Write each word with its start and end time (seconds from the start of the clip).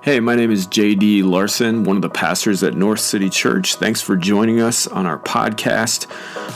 Hey, 0.00 0.20
my 0.20 0.36
name 0.36 0.52
is 0.52 0.68
JD 0.68 1.24
Larson, 1.24 1.82
one 1.82 1.96
of 1.96 2.02
the 2.02 2.08
pastors 2.08 2.62
at 2.62 2.76
North 2.76 3.00
City 3.00 3.28
Church. 3.28 3.74
Thanks 3.74 4.00
for 4.00 4.14
joining 4.14 4.60
us 4.60 4.86
on 4.86 5.06
our 5.06 5.18
podcast. 5.18 6.06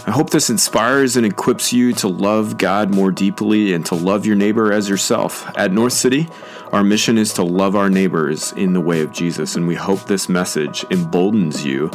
I 0.07 0.13
hope 0.13 0.31
this 0.31 0.49
inspires 0.49 1.17
and 1.17 1.27
equips 1.27 1.73
you 1.73 1.93
to 1.95 2.07
love 2.07 2.57
God 2.57 2.95
more 2.95 3.11
deeply 3.11 3.75
and 3.75 3.85
to 3.87 3.97
love 3.97 4.25
your 4.27 4.37
neighbor 4.37 4.73
as 4.73 4.89
yourself. 4.89 5.45
At 5.57 5.73
North 5.73 5.93
City, 5.93 6.29
our 6.71 6.85
mission 6.85 7.19
is 7.19 7.35
to 7.35 7.43
love 7.43 7.75
our 7.75 7.91
neighbors 7.91 8.53
in 8.53 8.75
the 8.75 8.81
way 8.81 9.01
of 9.01 9.11
Jesus, 9.11 9.57
and 9.57 9.67
we 9.67 9.75
hope 9.75 10.05
this 10.05 10.29
message 10.29 10.85
emboldens 10.91 11.67
you 11.67 11.91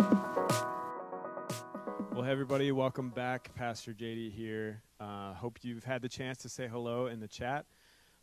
Well, 2.12 2.24
hey 2.24 2.32
everybody, 2.32 2.72
welcome 2.72 3.10
back. 3.10 3.54
Pastor 3.56 3.94
JD 3.94 4.32
here. 4.34 4.84
Uh, 5.00 5.34
hope 5.34 5.60
you've 5.62 5.86
had 5.86 6.02
the 6.02 6.10
chance 6.10 6.40
to 6.40 6.50
say 6.50 6.68
hello 6.68 7.06
in 7.08 7.22
the 7.22 7.28
chat. 7.28 7.66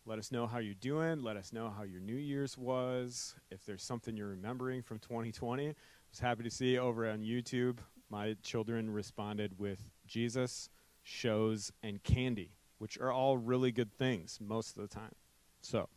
Let 0.09 0.20
us 0.20 0.30
know 0.30 0.46
how 0.46 0.59
you're 0.59 0.74
doing. 0.74 1.24
Let 1.24 1.37
us 1.37 1.52
know 1.52 1.69
how 1.69 1.83
your 1.83 1.98
New 1.98 2.14
Year's 2.14 2.56
was. 2.56 3.34
If 3.51 3.66
there's 3.66 3.83
something 3.83 4.16
you're 4.16 4.28
remembering 4.28 4.83
from 4.83 5.01
2020, 5.01 5.70
I 5.70 5.74
was 6.09 6.20
happy 6.20 6.45
to 6.45 6.51
see 6.51 6.78
over 6.78 7.10
on 7.10 7.23
YouTube. 7.23 7.78
My 8.09 8.37
children 8.45 8.88
responded 8.88 9.59
with 9.59 9.91
Jesus, 10.06 10.69
shows, 11.02 11.73
and 11.83 12.00
candy, 12.05 12.52
which 12.78 13.00
are 13.00 13.11
all 13.11 13.37
really 13.37 13.73
good 13.73 13.92
things 13.98 14.38
most 14.41 14.77
of 14.77 14.88
the 14.88 14.95
time. 14.95 15.16
So, 15.61 15.88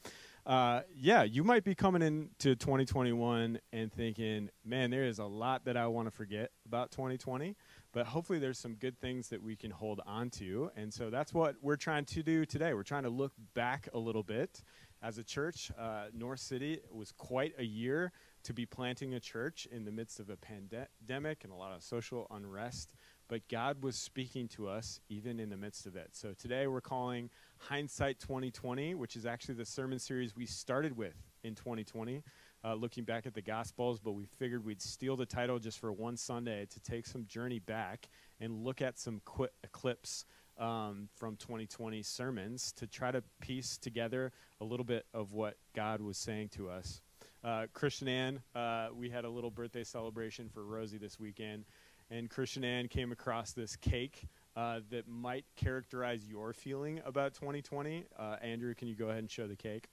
uh, 0.44 0.82
yeah, 0.96 1.22
you 1.22 1.44
might 1.44 1.64
be 1.64 1.76
coming 1.76 2.02
into 2.02 2.56
2021 2.56 3.60
and 3.72 3.94
thinking, 3.94 4.50
man, 4.66 4.90
there 4.90 5.04
is 5.04 5.20
a 5.20 5.26
lot 5.26 5.66
that 5.66 5.78
I 5.78 5.86
want 5.86 6.08
to 6.08 6.12
forget 6.12 6.50
about 6.66 6.90
2020 6.90 7.56
but 7.92 8.06
hopefully 8.06 8.40
there's 8.40 8.60
some 8.60 8.76
good 8.76 9.00
things 9.00 9.30
that 9.30 9.42
we 9.42 9.56
can 9.56 9.72
hold 9.72 10.02
on 10.06 10.30
to. 10.30 10.72
And 10.76 10.94
so 10.94 11.10
that's 11.10 11.34
what 11.34 11.56
we're 11.62 11.76
trying 11.76 12.06
to 12.06 12.24
do 12.24 12.46
today. 12.46 12.74
We're 12.74 12.84
trying 12.84 13.04
to 13.04 13.10
look 13.10 13.34
back 13.54 13.90
a 13.94 13.98
little 13.98 14.24
bit. 14.24 14.64
As 15.02 15.18
a 15.18 15.24
church, 15.24 15.72
uh, 15.80 16.06
North 16.14 16.40
City 16.40 16.82
was 16.92 17.12
quite 17.14 17.54
a 17.58 17.64
year 17.64 18.12
to 18.44 18.54
be 18.54 18.66
planting 18.66 19.14
a 19.14 19.20
church 19.20 19.68
in 19.72 19.86
the 19.86 19.92
midst 19.92 20.20
of 20.20 20.30
a 20.30 20.38
pandemic 20.38 21.44
and 21.44 21.54
a 21.54 21.56
lot 21.56 21.74
of 21.74 21.82
social 21.82 22.28
unrest. 22.32 22.94
But 23.28 23.48
God 23.48 23.82
was 23.84 23.96
speaking 23.96 24.48
to 24.50 24.68
us 24.68 25.00
even 25.10 25.40
in 25.40 25.50
the 25.50 25.58
midst 25.58 25.86
of 25.86 25.96
it. 25.96 26.10
So 26.12 26.34
today 26.34 26.68
we're 26.68 26.82
calling 26.82 27.30
Hindsight 27.58 28.20
2020, 28.20 28.96
which 28.96 29.16
is 29.16 29.26
actually 29.26 29.56
the 29.56 29.66
sermon 29.66 30.00
series 30.00 30.36
we 30.36 30.46
started 30.46 30.98
with 30.98 31.16
in 31.44 31.56
2020 31.56 32.24
uh, 32.64 32.74
looking 32.74 33.04
back 33.04 33.26
at 33.26 33.34
the 33.34 33.42
Gospels, 33.42 34.00
but 34.00 34.12
we 34.12 34.26
figured 34.26 34.66
we'd 34.66 34.82
steal 34.82 35.16
the 35.16 35.26
title 35.26 35.60
just 35.60 35.80
for 35.80 35.92
one 35.92 36.18
Sunday 36.18 36.66
to 36.70 36.80
take 36.80 37.06
some 37.06 37.26
journey 37.26 37.60
back 37.60 38.10
and 38.40 38.64
look 38.64 38.82
at 38.82 39.00
some 39.00 39.22
qu- 39.26 39.48
clips 39.72 40.26
um, 40.58 41.08
from 41.16 41.38
2020 41.38 42.04
sermons 42.04 42.74
to 42.74 42.86
try 42.86 43.12
to 43.12 43.24
piece 43.40 43.78
together 43.78 44.32
a 44.60 44.66
little 44.66 44.84
bit 44.84 45.06
of 45.14 45.32
what 45.32 45.56
God 45.74 46.02
was 46.02 46.18
saying 46.18 46.50
to 46.50 46.70
us. 46.70 47.02
Uh, 47.44 47.68
Christian 47.74 48.10
Ann, 48.10 48.42
uh, 48.54 48.90
we 48.94 49.10
had 49.10 49.24
a 49.24 49.30
little 49.30 49.52
birthday 49.52 49.86
celebration 49.86 50.50
for 50.50 50.66
Rosie 50.66 50.98
this 50.98 51.18
weekend, 51.20 51.64
and 52.12 52.30
Christian 52.30 52.66
Ann 52.66 52.90
came 52.90 53.12
across 53.12 53.54
this 53.54 53.76
cake. 53.76 54.28
Uh, 54.56 54.82
that 54.90 55.08
might 55.08 55.46
characterize 55.56 56.28
your 56.28 56.52
feeling 56.52 57.00
about 57.06 57.34
2020. 57.34 58.04
Uh, 58.18 58.36
Andrew, 58.42 58.74
can 58.74 58.90
you 58.90 58.96
go 58.96 59.06
ahead 59.06 59.20
and 59.20 59.32
show 59.32 59.48
the 59.48 59.56
cake? 59.56 59.88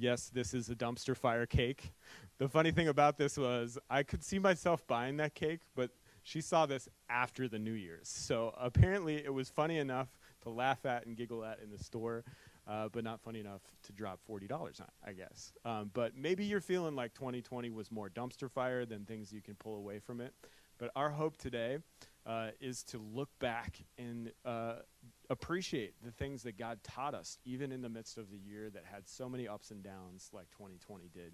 Yes, 0.00 0.30
this 0.32 0.54
is 0.54 0.70
a 0.70 0.74
dumpster 0.74 1.16
fire 1.16 1.46
cake. 1.46 1.92
The 2.38 2.48
funny 2.48 2.70
thing 2.70 2.88
about 2.88 3.18
this 3.18 3.36
was 3.36 3.76
I 3.90 4.02
could 4.02 4.24
see 4.24 4.38
myself 4.38 4.86
buying 4.86 5.18
that 5.18 5.34
cake, 5.34 5.60
but 5.76 5.90
she 6.22 6.40
saw 6.40 6.64
this 6.64 6.88
after 7.10 7.48
the 7.48 7.58
New 7.58 7.74
Year's. 7.74 8.08
So 8.08 8.54
apparently 8.58 9.22
it 9.22 9.34
was 9.34 9.50
funny 9.50 9.76
enough 9.76 10.08
to 10.44 10.48
laugh 10.48 10.86
at 10.86 11.04
and 11.04 11.14
giggle 11.14 11.44
at 11.44 11.58
in 11.62 11.70
the 11.70 11.76
store, 11.76 12.24
uh, 12.66 12.88
but 12.90 13.04
not 13.04 13.20
funny 13.20 13.40
enough 13.40 13.60
to 13.82 13.92
drop 13.92 14.20
$40 14.26 14.50
on, 14.80 14.86
I 15.06 15.12
guess. 15.12 15.52
Um, 15.66 15.90
but 15.92 16.16
maybe 16.16 16.46
you're 16.46 16.62
feeling 16.62 16.96
like 16.96 17.12
2020 17.12 17.68
was 17.68 17.92
more 17.92 18.08
dumpster 18.08 18.50
fire 18.50 18.86
than 18.86 19.04
things 19.04 19.30
you 19.34 19.42
can 19.42 19.56
pull 19.56 19.76
away 19.76 19.98
from 19.98 20.22
it. 20.22 20.32
But 20.78 20.92
our 20.96 21.10
hope 21.10 21.36
today 21.36 21.76
uh, 22.24 22.52
is 22.58 22.82
to 22.84 22.98
look 22.98 23.28
back 23.38 23.84
and 23.98 24.32
uh, 24.46 24.76
appreciate 25.30 25.94
the 26.04 26.10
things 26.10 26.42
that 26.42 26.58
God 26.58 26.80
taught 26.82 27.14
us, 27.14 27.38
even 27.44 27.72
in 27.72 27.80
the 27.80 27.88
midst 27.88 28.18
of 28.18 28.30
the 28.30 28.36
year 28.36 28.68
that 28.70 28.84
had 28.84 29.08
so 29.08 29.28
many 29.28 29.46
ups 29.48 29.70
and 29.70 29.82
downs 29.82 30.28
like 30.32 30.50
2020 30.50 31.08
did. 31.14 31.32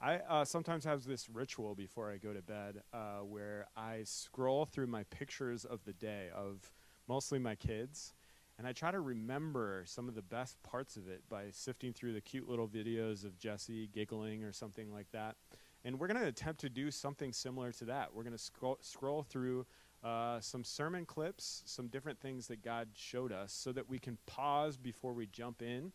I 0.00 0.20
uh, 0.28 0.44
sometimes 0.44 0.84
have 0.84 1.04
this 1.04 1.28
ritual 1.28 1.74
before 1.74 2.10
I 2.10 2.18
go 2.18 2.32
to 2.32 2.42
bed 2.42 2.82
uh, 2.92 3.20
where 3.20 3.66
I 3.76 4.02
scroll 4.04 4.64
through 4.64 4.86
my 4.86 5.04
pictures 5.04 5.64
of 5.64 5.84
the 5.84 5.94
day 5.94 6.28
of 6.34 6.72
mostly 7.08 7.38
my 7.38 7.56
kids, 7.56 8.14
and 8.58 8.66
I 8.66 8.72
try 8.72 8.90
to 8.90 9.00
remember 9.00 9.82
some 9.86 10.08
of 10.08 10.14
the 10.14 10.22
best 10.22 10.62
parts 10.62 10.96
of 10.96 11.08
it 11.08 11.22
by 11.28 11.46
sifting 11.50 11.92
through 11.92 12.12
the 12.12 12.20
cute 12.20 12.48
little 12.48 12.68
videos 12.68 13.24
of 13.24 13.38
Jesse 13.38 13.88
giggling 13.92 14.44
or 14.44 14.52
something 14.52 14.92
like 14.92 15.10
that. 15.12 15.36
And 15.84 15.98
we're 15.98 16.08
going 16.08 16.20
to 16.20 16.26
attempt 16.26 16.60
to 16.62 16.68
do 16.68 16.90
something 16.90 17.32
similar 17.32 17.72
to 17.72 17.84
that. 17.86 18.14
We're 18.14 18.24
going 18.24 18.36
to 18.36 18.42
scroll, 18.42 18.78
scroll 18.80 19.22
through 19.22 19.66
uh, 20.04 20.40
some 20.40 20.64
sermon 20.64 21.04
clips, 21.04 21.62
some 21.66 21.88
different 21.88 22.20
things 22.20 22.46
that 22.48 22.62
God 22.62 22.88
showed 22.94 23.32
us 23.32 23.52
so 23.52 23.72
that 23.72 23.88
we 23.88 23.98
can 23.98 24.18
pause 24.26 24.76
before 24.76 25.12
we 25.12 25.26
jump 25.26 25.62
in. 25.62 25.92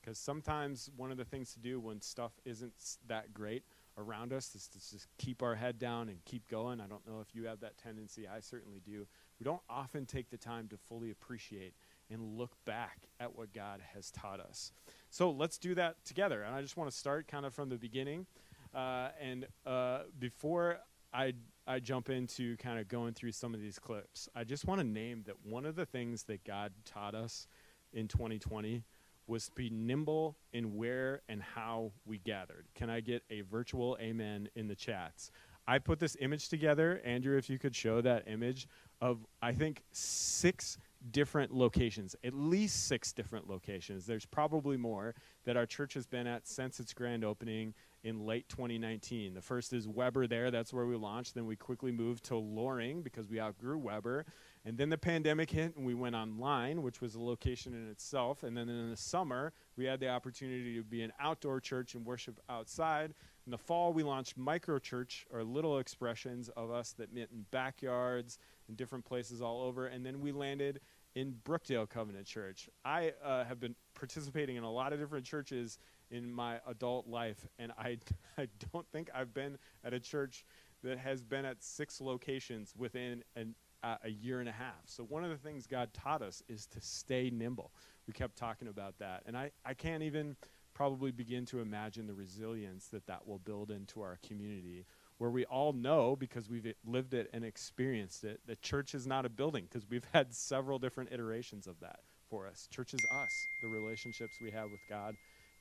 Because 0.00 0.18
sometimes 0.18 0.90
one 0.96 1.12
of 1.12 1.16
the 1.16 1.24
things 1.24 1.52
to 1.52 1.60
do 1.60 1.78
when 1.78 2.00
stuff 2.00 2.32
isn't 2.44 2.72
that 3.06 3.32
great 3.32 3.62
around 3.96 4.32
us 4.32 4.54
is 4.54 4.66
to 4.68 4.78
just 4.78 5.06
keep 5.18 5.42
our 5.42 5.54
head 5.54 5.78
down 5.78 6.08
and 6.08 6.24
keep 6.24 6.48
going. 6.48 6.80
I 6.80 6.86
don't 6.86 7.06
know 7.06 7.20
if 7.20 7.34
you 7.34 7.44
have 7.46 7.60
that 7.60 7.78
tendency. 7.78 8.26
I 8.26 8.40
certainly 8.40 8.80
do. 8.84 9.06
We 9.38 9.44
don't 9.44 9.62
often 9.68 10.06
take 10.06 10.30
the 10.30 10.36
time 10.36 10.66
to 10.68 10.76
fully 10.76 11.10
appreciate 11.10 11.74
and 12.10 12.36
look 12.36 12.52
back 12.64 13.08
at 13.20 13.36
what 13.36 13.52
God 13.52 13.80
has 13.94 14.10
taught 14.10 14.40
us. 14.40 14.72
So 15.10 15.30
let's 15.30 15.58
do 15.58 15.74
that 15.76 16.04
together. 16.04 16.42
And 16.42 16.54
I 16.54 16.62
just 16.62 16.76
want 16.76 16.90
to 16.90 16.96
start 16.96 17.28
kind 17.28 17.46
of 17.46 17.54
from 17.54 17.68
the 17.68 17.76
beginning. 17.76 18.26
Uh, 18.74 19.08
and 19.20 19.46
uh, 19.66 20.00
before 20.18 20.78
I 21.12 21.34
I 21.66 21.78
jump 21.78 22.10
into 22.10 22.56
kind 22.56 22.78
of 22.78 22.88
going 22.88 23.14
through 23.14 23.32
some 23.32 23.54
of 23.54 23.60
these 23.60 23.78
clips, 23.78 24.28
I 24.34 24.44
just 24.44 24.66
want 24.66 24.80
to 24.80 24.86
name 24.86 25.22
that 25.26 25.36
one 25.44 25.64
of 25.64 25.76
the 25.76 25.86
things 25.86 26.24
that 26.24 26.44
God 26.44 26.72
taught 26.84 27.14
us 27.14 27.46
in 27.92 28.08
2020 28.08 28.82
was 29.28 29.46
to 29.46 29.52
be 29.54 29.70
nimble 29.70 30.36
in 30.52 30.76
where 30.76 31.22
and 31.28 31.40
how 31.40 31.92
we 32.04 32.18
gathered. 32.18 32.66
Can 32.74 32.90
I 32.90 33.00
get 33.00 33.22
a 33.30 33.42
virtual 33.42 33.96
amen 34.00 34.48
in 34.56 34.66
the 34.66 34.74
chats? 34.74 35.30
I 35.66 35.78
put 35.78 36.00
this 36.00 36.16
image 36.20 36.48
together, 36.48 37.00
Andrew, 37.04 37.36
if 37.36 37.48
you 37.48 37.58
could 37.58 37.76
show 37.76 38.00
that 38.00 38.26
image 38.26 38.66
of 39.00 39.24
I 39.40 39.52
think 39.52 39.84
six 39.92 40.76
different 41.12 41.54
locations, 41.54 42.16
at 42.24 42.34
least 42.34 42.86
six 42.86 43.12
different 43.12 43.48
locations. 43.48 44.06
There's 44.06 44.26
probably 44.26 44.76
more 44.76 45.14
that 45.44 45.56
our 45.56 45.66
church 45.66 45.94
has 45.94 46.06
been 46.06 46.26
at 46.26 46.48
since 46.48 46.80
its 46.80 46.92
grand 46.92 47.24
opening 47.24 47.74
in 48.04 48.26
late 48.26 48.48
2019. 48.48 49.34
The 49.34 49.40
first 49.40 49.72
is 49.72 49.86
Weber 49.86 50.26
there, 50.26 50.50
that's 50.50 50.72
where 50.72 50.86
we 50.86 50.96
launched. 50.96 51.34
Then 51.34 51.46
we 51.46 51.56
quickly 51.56 51.92
moved 51.92 52.24
to 52.24 52.36
Loring 52.36 53.02
because 53.02 53.28
we 53.28 53.40
outgrew 53.40 53.78
Weber. 53.78 54.24
And 54.64 54.76
then 54.76 54.90
the 54.90 54.98
pandemic 54.98 55.50
hit 55.50 55.76
and 55.76 55.86
we 55.86 55.94
went 55.94 56.14
online, 56.14 56.82
which 56.82 57.00
was 57.00 57.14
a 57.14 57.20
location 57.20 57.74
in 57.74 57.88
itself. 57.90 58.42
And 58.42 58.56
then 58.56 58.68
in 58.68 58.90
the 58.90 58.96
summer, 58.96 59.52
we 59.76 59.84
had 59.84 60.00
the 60.00 60.08
opportunity 60.08 60.76
to 60.76 60.82
be 60.82 61.02
an 61.02 61.12
outdoor 61.20 61.60
church 61.60 61.94
and 61.94 62.04
worship 62.04 62.40
outside. 62.48 63.14
In 63.46 63.50
the 63.50 63.58
fall, 63.58 63.92
we 63.92 64.02
launched 64.02 64.36
micro 64.36 64.78
church, 64.78 65.26
or 65.32 65.42
little 65.42 65.78
expressions 65.78 66.48
of 66.50 66.70
us 66.70 66.92
that 66.92 67.12
met 67.12 67.28
in 67.32 67.44
backyards 67.50 68.38
and 68.68 68.76
different 68.76 69.04
places 69.04 69.42
all 69.42 69.62
over. 69.62 69.86
And 69.86 70.06
then 70.06 70.20
we 70.20 70.30
landed 70.30 70.80
in 71.14 71.34
Brookdale 71.44 71.88
Covenant 71.88 72.26
Church. 72.26 72.68
I 72.84 73.12
uh, 73.24 73.44
have 73.44 73.60
been 73.60 73.74
participating 73.94 74.56
in 74.56 74.64
a 74.64 74.70
lot 74.70 74.92
of 74.92 74.98
different 75.00 75.26
churches 75.26 75.78
in 76.12 76.30
my 76.32 76.60
adult 76.68 77.08
life, 77.08 77.46
and 77.58 77.72
I, 77.72 77.98
I 78.38 78.46
don't 78.72 78.86
think 78.92 79.10
I've 79.14 79.34
been 79.34 79.58
at 79.82 79.92
a 79.92 79.98
church 80.00 80.44
that 80.84 80.98
has 80.98 81.24
been 81.24 81.44
at 81.44 81.62
six 81.62 82.00
locations 82.00 82.74
within 82.76 83.24
an, 83.34 83.54
uh, 83.82 83.96
a 84.04 84.10
year 84.10 84.40
and 84.40 84.48
a 84.48 84.52
half. 84.52 84.82
So, 84.86 85.02
one 85.02 85.24
of 85.24 85.30
the 85.30 85.36
things 85.36 85.66
God 85.66 85.92
taught 85.92 86.22
us 86.22 86.42
is 86.48 86.66
to 86.66 86.80
stay 86.80 87.30
nimble. 87.30 87.72
We 88.06 88.12
kept 88.12 88.36
talking 88.36 88.68
about 88.68 88.98
that. 88.98 89.22
And 89.26 89.36
I, 89.36 89.50
I 89.64 89.74
can't 89.74 90.02
even 90.02 90.36
probably 90.74 91.10
begin 91.10 91.44
to 91.46 91.60
imagine 91.60 92.06
the 92.06 92.14
resilience 92.14 92.86
that 92.88 93.06
that 93.06 93.26
will 93.26 93.38
build 93.38 93.70
into 93.70 94.00
our 94.00 94.18
community 94.26 94.86
where 95.18 95.30
we 95.30 95.44
all 95.44 95.72
know 95.72 96.16
because 96.16 96.48
we've 96.48 96.72
lived 96.86 97.14
it 97.14 97.28
and 97.32 97.44
experienced 97.44 98.24
it 98.24 98.40
that 98.46 98.60
church 98.62 98.94
is 98.94 99.06
not 99.06 99.24
a 99.24 99.28
building 99.28 99.64
because 99.64 99.86
we've 99.88 100.06
had 100.12 100.34
several 100.34 100.78
different 100.78 101.12
iterations 101.12 101.66
of 101.66 101.78
that 101.80 102.00
for 102.28 102.46
us. 102.46 102.66
Church 102.70 102.94
is 102.94 103.00
us, 103.22 103.46
the 103.60 103.68
relationships 103.68 104.38
we 104.40 104.50
have 104.50 104.70
with 104.70 104.80
God 104.88 105.14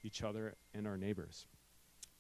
each 0.03 0.23
other 0.23 0.55
and 0.73 0.87
our 0.87 0.97
neighbors. 0.97 1.45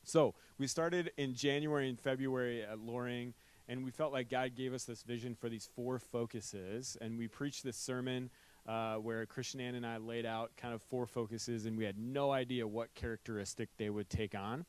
So 0.03 0.33
we 0.57 0.67
started 0.67 1.11
in 1.17 1.35
January 1.35 1.87
and 1.87 1.99
February 1.99 2.63
at 2.63 2.79
Loring, 2.79 3.33
and 3.67 3.83
we 3.83 3.91
felt 3.91 4.11
like 4.11 4.29
God 4.29 4.55
gave 4.55 4.73
us 4.73 4.83
this 4.83 5.03
vision 5.03 5.35
for 5.35 5.47
these 5.47 5.69
four 5.75 5.99
focuses. 5.99 6.97
And 6.99 7.17
we 7.17 7.27
preached 7.27 7.63
this 7.63 7.77
sermon 7.77 8.29
uh, 8.67 8.95
where 8.95 9.25
Christian 9.25 9.59
Ann 9.59 9.75
and 9.75 9.85
I 9.85 9.97
laid 9.97 10.25
out 10.25 10.51
kind 10.57 10.73
of 10.73 10.81
four 10.81 11.05
focuses, 11.05 11.65
and 11.65 11.77
we 11.77 11.85
had 11.85 11.97
no 11.97 12.31
idea 12.31 12.67
what 12.67 12.93
characteristic 12.95 13.69
they 13.77 13.89
would 13.89 14.09
take 14.09 14.35
on. 14.35 14.65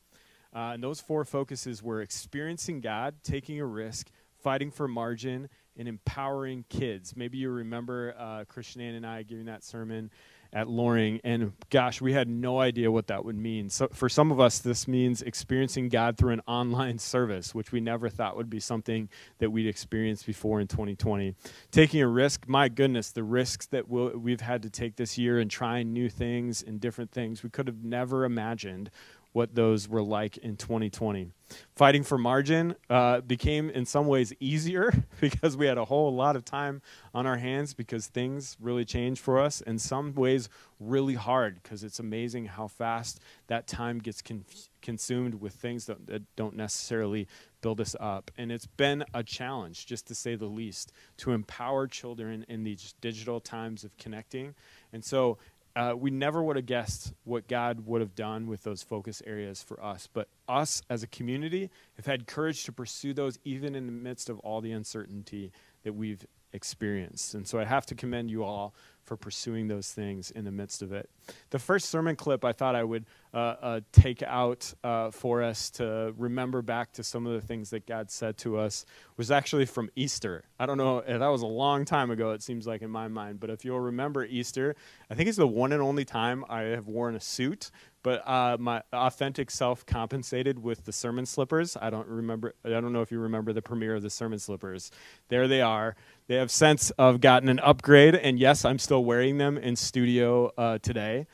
Uh, 0.55 0.73
and 0.73 0.83
those 0.83 1.01
four 1.01 1.25
focuses 1.25 1.81
were 1.81 2.01
experiencing 2.01 2.79
God, 2.79 3.15
taking 3.23 3.59
a 3.59 3.65
risk, 3.65 4.09
fighting 4.43 4.71
for 4.71 4.87
margin, 4.87 5.49
and 5.77 5.87
empowering 5.87 6.65
kids. 6.69 7.15
Maybe 7.15 7.39
you 7.39 7.49
remember 7.49 8.13
uh, 8.17 8.45
Christian 8.47 8.81
Ann 8.81 8.93
and 8.93 9.05
I 9.05 9.23
giving 9.23 9.45
that 9.45 9.63
sermon 9.63 10.11
at 10.53 10.69
Loring, 10.69 11.19
and 11.23 11.51
gosh, 11.71 11.99
we 11.99 12.13
had 12.13 12.29
no 12.29 12.59
idea 12.59 12.91
what 12.91 13.07
that 13.07 13.25
would 13.25 13.35
mean. 13.35 13.69
So 13.69 13.87
for 13.91 14.07
some 14.07 14.31
of 14.31 14.39
us, 14.39 14.59
this 14.59 14.87
means 14.87 15.23
experiencing 15.23 15.89
God 15.89 16.15
through 16.15 16.33
an 16.33 16.41
online 16.47 16.99
service, 16.99 17.55
which 17.55 17.71
we 17.71 17.81
never 17.81 18.07
thought 18.07 18.37
would 18.37 18.49
be 18.49 18.59
something 18.59 19.09
that 19.39 19.49
we'd 19.49 19.67
experienced 19.67 20.25
before 20.27 20.61
in 20.61 20.67
2020. 20.67 21.35
Taking 21.71 22.01
a 22.01 22.07
risk, 22.07 22.47
my 22.47 22.69
goodness, 22.69 23.11
the 23.11 23.23
risks 23.23 23.65
that 23.67 23.89
we 23.89 24.03
we 24.09 24.31
have 24.31 24.41
had 24.41 24.61
to 24.63 24.69
take 24.69 24.95
this 24.95 25.17
year 25.17 25.39
and 25.39 25.49
trying 25.49 25.91
new 25.91 26.09
things 26.09 26.61
and 26.61 26.79
different 26.79 27.11
things, 27.11 27.41
we 27.41 27.49
could 27.49 27.67
have 27.67 27.83
never 27.83 28.23
imagined 28.23 28.91
what 29.33 29.55
those 29.55 29.89
were 29.89 30.01
like 30.01 30.37
in 30.37 30.55
2020. 30.55 31.31
Fighting 31.75 32.03
for 32.03 32.17
margin 32.17 32.75
uh, 32.89 33.21
became, 33.21 33.69
in 33.69 33.85
some 33.85 34.07
ways, 34.07 34.31
easier 34.39 34.91
because 35.19 35.57
we 35.57 35.65
had 35.65 35.77
a 35.77 35.85
whole 35.85 36.13
lot 36.13 36.35
of 36.35 36.45
time 36.45 36.81
on 37.13 37.27
our 37.27 37.37
hands 37.37 37.73
because 37.73 38.07
things 38.07 38.57
really 38.59 38.85
changed 38.85 39.21
for 39.21 39.39
us. 39.39 39.61
In 39.61 39.77
some 39.77 40.13
ways, 40.13 40.49
really 40.79 41.15
hard 41.15 41.61
because 41.61 41.83
it's 41.83 41.99
amazing 41.99 42.45
how 42.45 42.67
fast 42.67 43.19
that 43.47 43.67
time 43.67 43.99
gets 43.99 44.21
con- 44.21 44.45
consumed 44.81 45.35
with 45.35 45.53
things 45.53 45.85
that, 45.85 46.05
that 46.07 46.21
don't 46.35 46.55
necessarily 46.55 47.27
build 47.61 47.79
us 47.81 47.95
up. 47.99 48.29
And 48.37 48.51
it's 48.51 48.67
been 48.67 49.03
a 49.13 49.23
challenge, 49.23 49.85
just 49.85 50.07
to 50.07 50.15
say 50.15 50.35
the 50.35 50.45
least, 50.45 50.91
to 51.17 51.31
empower 51.31 51.87
children 51.87 52.45
in 52.47 52.63
these 52.63 52.93
digital 53.01 53.39
times 53.39 53.83
of 53.83 53.97
connecting. 53.97 54.53
And 54.91 55.03
so 55.03 55.37
uh, 55.75 55.95
we 55.97 56.11
never 56.11 56.43
would 56.43 56.55
have 56.55 56.65
guessed 56.65 57.13
what 57.23 57.47
God 57.47 57.85
would 57.87 58.01
have 58.01 58.15
done 58.15 58.47
with 58.47 58.63
those 58.63 58.83
focus 58.83 59.21
areas 59.25 59.63
for 59.63 59.83
us. 59.83 60.07
But 60.11 60.27
us 60.47 60.81
as 60.89 61.01
a 61.01 61.07
community 61.07 61.71
have 61.95 62.05
had 62.05 62.27
courage 62.27 62.63
to 62.65 62.71
pursue 62.71 63.13
those 63.13 63.39
even 63.43 63.73
in 63.73 63.85
the 63.87 63.91
midst 63.91 64.29
of 64.29 64.39
all 64.39 64.61
the 64.61 64.71
uncertainty 64.71 65.51
that 65.83 65.93
we've 65.93 66.25
experienced. 66.53 67.33
And 67.33 67.47
so 67.47 67.59
I 67.59 67.65
have 67.65 67.85
to 67.87 67.95
commend 67.95 68.29
you 68.29 68.43
all 68.43 68.73
for 69.05 69.17
pursuing 69.17 69.67
those 69.67 69.91
things 69.91 70.31
in 70.31 70.45
the 70.45 70.51
midst 70.51 70.81
of 70.81 70.93
it. 70.93 71.09
The 71.49 71.59
first 71.59 71.89
sermon 71.89 72.15
clip 72.15 72.43
I 72.45 72.51
thought 72.51 72.75
I 72.75 72.83
would 72.83 73.05
uh, 73.33 73.37
uh, 73.37 73.79
take 73.91 74.21
out 74.23 74.73
uh, 74.83 75.11
for 75.11 75.41
us 75.41 75.69
to 75.71 76.13
remember 76.17 76.61
back 76.61 76.91
to 76.93 77.03
some 77.03 77.25
of 77.25 77.33
the 77.33 77.41
things 77.41 77.69
that 77.71 77.85
God 77.85 78.11
said 78.11 78.37
to 78.39 78.57
us 78.57 78.85
was 79.17 79.31
actually 79.31 79.65
from 79.65 79.89
Easter. 79.95 80.43
I 80.59 80.65
don't 80.65 80.77
know, 80.77 81.01
that 81.01 81.27
was 81.27 81.41
a 81.41 81.47
long 81.47 81.85
time 81.85 82.11
ago, 82.11 82.31
it 82.31 82.43
seems 82.43 82.67
like 82.67 82.81
in 82.81 82.89
my 82.89 83.07
mind, 83.07 83.39
but 83.39 83.49
if 83.49 83.65
you'll 83.65 83.79
remember 83.79 84.23
Easter, 84.23 84.75
I 85.09 85.15
think 85.15 85.29
it's 85.29 85.37
the 85.37 85.47
one 85.47 85.71
and 85.71 85.81
only 85.81 86.05
time 86.05 86.45
I 86.49 86.61
have 86.61 86.87
worn 86.87 87.15
a 87.15 87.19
suit 87.19 87.71
but 88.03 88.27
uh, 88.27 88.57
my 88.59 88.83
authentic 88.91 89.49
self 89.49 89.85
compensated 89.85 90.61
with 90.61 90.83
the 90.83 90.91
sermon 90.91 91.25
slippers. 91.25 91.77
I 91.81 91.89
don't 91.89 92.07
remember. 92.07 92.53
I 92.63 92.69
don't 92.69 92.91
know 92.91 93.01
if 93.01 93.11
you 93.11 93.19
remember 93.19 93.53
the 93.53 93.61
premiere 93.61 93.95
of 93.95 94.03
the 94.03 94.09
sermon 94.09 94.39
slippers. 94.39 94.91
There 95.29 95.47
they 95.47 95.61
are. 95.61 95.95
They 96.27 96.35
have 96.35 96.51
since 96.51 96.91
of 96.91 97.21
gotten 97.21 97.49
an 97.49 97.59
upgrade, 97.59 98.15
and 98.15 98.37
yes, 98.37 98.65
I'm 98.65 98.77
still 98.77 98.92
wearing 98.99 99.37
them 99.37 99.57
in 99.57 99.75
studio 99.75 100.51
uh, 100.57 100.77
today. 100.79 101.27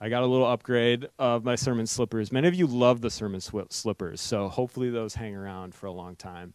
I 0.00 0.08
got 0.08 0.22
a 0.22 0.26
little 0.26 0.46
upgrade 0.46 1.08
of 1.18 1.44
my 1.44 1.54
sermon 1.54 1.86
slippers. 1.86 2.32
Many 2.32 2.48
of 2.48 2.54
you 2.54 2.66
love 2.66 3.00
the 3.00 3.10
sermon 3.10 3.40
slippers, 3.40 4.20
so 4.20 4.48
hopefully 4.48 4.90
those 4.90 5.14
hang 5.14 5.36
around 5.36 5.74
for 5.74 5.86
a 5.86 5.92
long 5.92 6.16
time. 6.16 6.54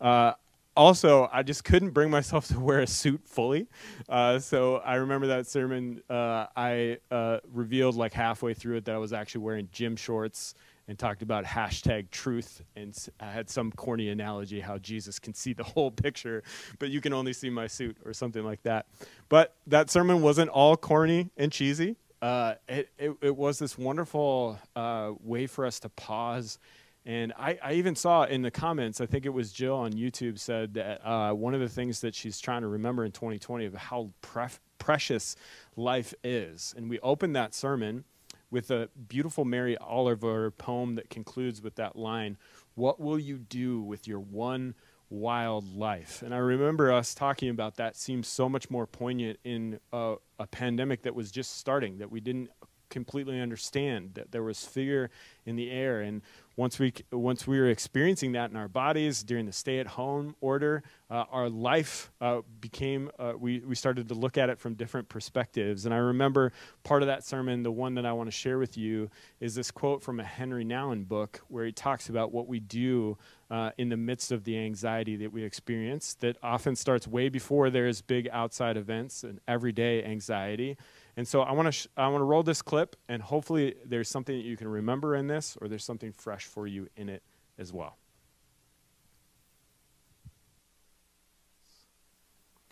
Uh, 0.00 0.34
also, 0.76 1.28
I 1.32 1.42
just 1.42 1.64
couldn't 1.64 1.90
bring 1.90 2.10
myself 2.10 2.46
to 2.48 2.60
wear 2.60 2.80
a 2.80 2.86
suit 2.86 3.22
fully. 3.24 3.66
Uh, 4.08 4.38
so 4.38 4.76
I 4.76 4.96
remember 4.96 5.26
that 5.28 5.46
sermon. 5.46 6.02
Uh, 6.08 6.46
I 6.54 6.98
uh, 7.10 7.38
revealed 7.52 7.96
like 7.96 8.12
halfway 8.12 8.54
through 8.54 8.76
it 8.76 8.84
that 8.84 8.94
I 8.94 8.98
was 8.98 9.12
actually 9.12 9.40
wearing 9.40 9.68
gym 9.72 9.96
shorts 9.96 10.54
and 10.88 10.98
talked 10.98 11.22
about 11.22 11.44
hashtag 11.44 12.10
truth. 12.10 12.62
And 12.74 12.96
I 13.20 13.30
had 13.30 13.50
some 13.50 13.72
corny 13.72 14.08
analogy 14.08 14.60
how 14.60 14.78
Jesus 14.78 15.18
can 15.18 15.34
see 15.34 15.52
the 15.52 15.64
whole 15.64 15.90
picture, 15.90 16.42
but 16.78 16.90
you 16.90 17.00
can 17.00 17.12
only 17.12 17.32
see 17.32 17.50
my 17.50 17.66
suit 17.66 17.96
or 18.04 18.12
something 18.12 18.44
like 18.44 18.62
that. 18.62 18.86
But 19.28 19.54
that 19.66 19.90
sermon 19.90 20.22
wasn't 20.22 20.50
all 20.50 20.76
corny 20.76 21.30
and 21.36 21.50
cheesy. 21.50 21.96
Uh, 22.22 22.54
it, 22.68 22.88
it, 22.98 23.12
it, 23.20 23.36
was 23.36 23.58
this 23.58 23.76
wonderful 23.76 24.58
uh, 24.74 25.12
way 25.22 25.46
for 25.46 25.66
us 25.66 25.78
to 25.80 25.88
pause 25.90 26.58
and 27.06 27.32
I, 27.38 27.56
I, 27.62 27.72
even 27.74 27.94
saw 27.94 28.24
in 28.24 28.42
the 28.42 28.50
comments, 28.50 29.00
I 29.00 29.06
think 29.06 29.26
it 29.26 29.32
was 29.32 29.52
Jill 29.52 29.76
on 29.76 29.92
YouTube 29.92 30.40
said 30.40 30.74
that 30.74 31.06
uh, 31.06 31.32
one 31.32 31.54
of 31.54 31.60
the 31.60 31.68
things 31.68 32.00
that 32.00 32.16
she's 32.16 32.40
trying 32.40 32.62
to 32.62 32.68
remember 32.68 33.04
in 33.04 33.12
2020 33.12 33.64
of 33.64 33.74
how 33.74 34.10
pref- 34.22 34.60
precious 34.78 35.36
life 35.76 36.12
is. 36.24 36.74
And 36.76 36.90
we 36.90 36.98
opened 37.00 37.36
that 37.36 37.54
sermon 37.54 38.04
with 38.50 38.70
a 38.70 38.88
beautiful 39.08 39.44
Mary 39.44 39.76
Oliver 39.78 40.50
poem 40.50 40.94
that 40.96 41.10
concludes 41.10 41.62
with 41.62 41.76
that 41.76 41.96
line 41.96 42.36
What 42.74 43.00
will 43.00 43.18
you 43.18 43.38
do 43.38 43.80
with 43.80 44.06
your 44.06 44.20
one 44.20 44.74
wild 45.08 45.76
life? 45.76 46.22
And 46.22 46.34
I 46.34 46.38
remember 46.38 46.92
us 46.92 47.14
talking 47.14 47.48
about 47.48 47.76
that 47.76 47.96
seems 47.96 48.28
so 48.28 48.48
much 48.48 48.70
more 48.70 48.86
poignant 48.86 49.38
in 49.44 49.80
a, 49.92 50.16
a 50.38 50.46
pandemic 50.46 51.02
that 51.02 51.14
was 51.14 51.30
just 51.30 51.58
starting, 51.58 51.98
that 51.98 52.10
we 52.10 52.20
didn't 52.20 52.50
completely 52.88 53.40
understand 53.40 54.12
that 54.14 54.32
there 54.32 54.42
was 54.42 54.64
fear 54.64 55.10
in 55.44 55.56
the 55.56 55.70
air 55.70 56.00
and 56.00 56.22
once 56.56 56.78
we 56.78 56.92
once 57.12 57.46
we 57.46 57.58
were 57.58 57.68
experiencing 57.68 58.32
that 58.32 58.50
in 58.50 58.56
our 58.56 58.68
bodies 58.68 59.22
during 59.22 59.44
the 59.44 59.52
stay-at-home 59.52 60.34
order, 60.40 60.82
uh, 61.10 61.24
our 61.30 61.50
life 61.50 62.10
uh, 62.20 62.40
became 62.60 63.10
uh, 63.18 63.34
we 63.38 63.60
we 63.60 63.74
started 63.74 64.08
to 64.08 64.14
look 64.14 64.38
at 64.38 64.48
it 64.48 64.58
from 64.58 64.74
different 64.74 65.08
perspectives. 65.08 65.84
And 65.84 65.94
I 65.94 65.98
remember 65.98 66.52
part 66.82 67.02
of 67.02 67.08
that 67.08 67.24
sermon, 67.24 67.62
the 67.62 67.70
one 67.70 67.94
that 67.94 68.06
I 68.06 68.12
want 68.14 68.28
to 68.28 68.32
share 68.32 68.58
with 68.58 68.78
you, 68.78 69.10
is 69.38 69.54
this 69.54 69.70
quote 69.70 70.02
from 70.02 70.18
a 70.18 70.24
Henry 70.24 70.64
Nouwen 70.64 71.06
book 71.06 71.42
where 71.48 71.66
he 71.66 71.72
talks 71.72 72.08
about 72.08 72.32
what 72.32 72.46
we 72.48 72.58
do 72.58 73.18
uh, 73.50 73.70
in 73.76 73.90
the 73.90 73.96
midst 73.96 74.32
of 74.32 74.44
the 74.44 74.58
anxiety 74.58 75.16
that 75.16 75.32
we 75.32 75.44
experience. 75.44 76.14
That 76.20 76.38
often 76.42 76.74
starts 76.74 77.06
way 77.06 77.28
before 77.28 77.68
there's 77.68 78.00
big 78.00 78.28
outside 78.32 78.78
events 78.78 79.24
and 79.24 79.40
everyday 79.46 80.02
anxiety. 80.04 80.78
And 81.16 81.26
so 81.26 81.40
I 81.40 81.52
want 81.52 81.66
to 81.66 81.72
sh- 81.72 81.86
I 81.96 82.08
want 82.08 82.20
to 82.20 82.24
roll 82.24 82.42
this 82.42 82.60
clip, 82.60 82.94
and 83.08 83.22
hopefully 83.22 83.74
there's 83.84 84.08
something 84.08 84.36
that 84.36 84.44
you 84.44 84.56
can 84.56 84.68
remember 84.68 85.16
in 85.16 85.26
this, 85.26 85.56
or 85.60 85.68
there's 85.68 85.84
something 85.84 86.12
fresh 86.12 86.44
for 86.44 86.66
you 86.66 86.88
in 86.96 87.08
it 87.08 87.22
as 87.58 87.72
well. 87.72 87.96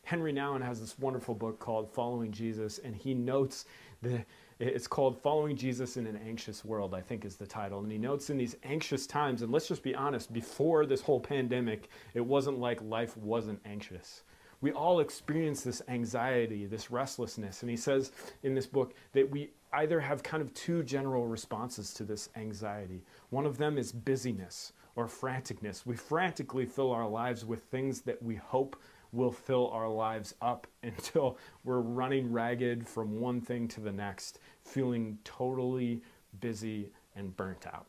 Henry 0.04 0.34
Nouwen 0.34 0.62
has 0.62 0.78
this 0.78 0.98
wonderful 0.98 1.34
book 1.34 1.58
called 1.58 1.90
Following 1.90 2.30
Jesus, 2.30 2.78
and 2.78 2.94
he 2.94 3.14
notes 3.14 3.64
the 4.02 4.24
it's 4.60 4.86
called 4.86 5.20
Following 5.20 5.56
Jesus 5.56 5.96
in 5.96 6.06
an 6.06 6.16
Anxious 6.16 6.64
World, 6.64 6.94
I 6.94 7.00
think 7.00 7.24
is 7.24 7.36
the 7.36 7.46
title. 7.46 7.80
And 7.80 7.90
he 7.90 7.98
notes 7.98 8.30
in 8.30 8.36
these 8.36 8.54
anxious 8.62 9.06
times, 9.06 9.42
and 9.42 9.50
let's 9.50 9.66
just 9.66 9.82
be 9.82 9.94
honest, 9.94 10.32
before 10.32 10.86
this 10.86 11.00
whole 11.00 11.18
pandemic, 11.18 11.88
it 12.12 12.20
wasn't 12.20 12.60
like 12.60 12.80
life 12.82 13.16
wasn't 13.16 13.60
anxious 13.64 14.22
we 14.64 14.72
all 14.72 15.00
experience 15.00 15.60
this 15.60 15.82
anxiety, 15.88 16.64
this 16.64 16.90
restlessness. 16.90 17.60
And 17.60 17.68
he 17.68 17.76
says 17.76 18.12
in 18.42 18.54
this 18.54 18.64
book 18.64 18.94
that 19.12 19.30
we 19.30 19.50
either 19.74 20.00
have 20.00 20.22
kind 20.22 20.42
of 20.42 20.54
two 20.54 20.82
general 20.82 21.26
responses 21.26 21.92
to 21.92 22.02
this 22.02 22.30
anxiety. 22.34 23.02
One 23.28 23.44
of 23.44 23.58
them 23.58 23.76
is 23.76 23.92
busyness 23.92 24.72
or 24.96 25.04
franticness. 25.06 25.84
We 25.84 25.96
frantically 25.96 26.64
fill 26.64 26.92
our 26.92 27.06
lives 27.06 27.44
with 27.44 27.64
things 27.64 28.00
that 28.02 28.22
we 28.22 28.36
hope 28.36 28.80
will 29.12 29.30
fill 29.30 29.68
our 29.68 29.90
lives 29.90 30.34
up 30.40 30.66
until 30.82 31.36
we're 31.64 31.80
running 31.80 32.32
ragged 32.32 32.88
from 32.88 33.20
one 33.20 33.42
thing 33.42 33.68
to 33.68 33.82
the 33.82 33.92
next, 33.92 34.38
feeling 34.62 35.18
totally 35.24 36.00
busy 36.40 36.88
and 37.14 37.36
burnt 37.36 37.66
out. 37.66 37.88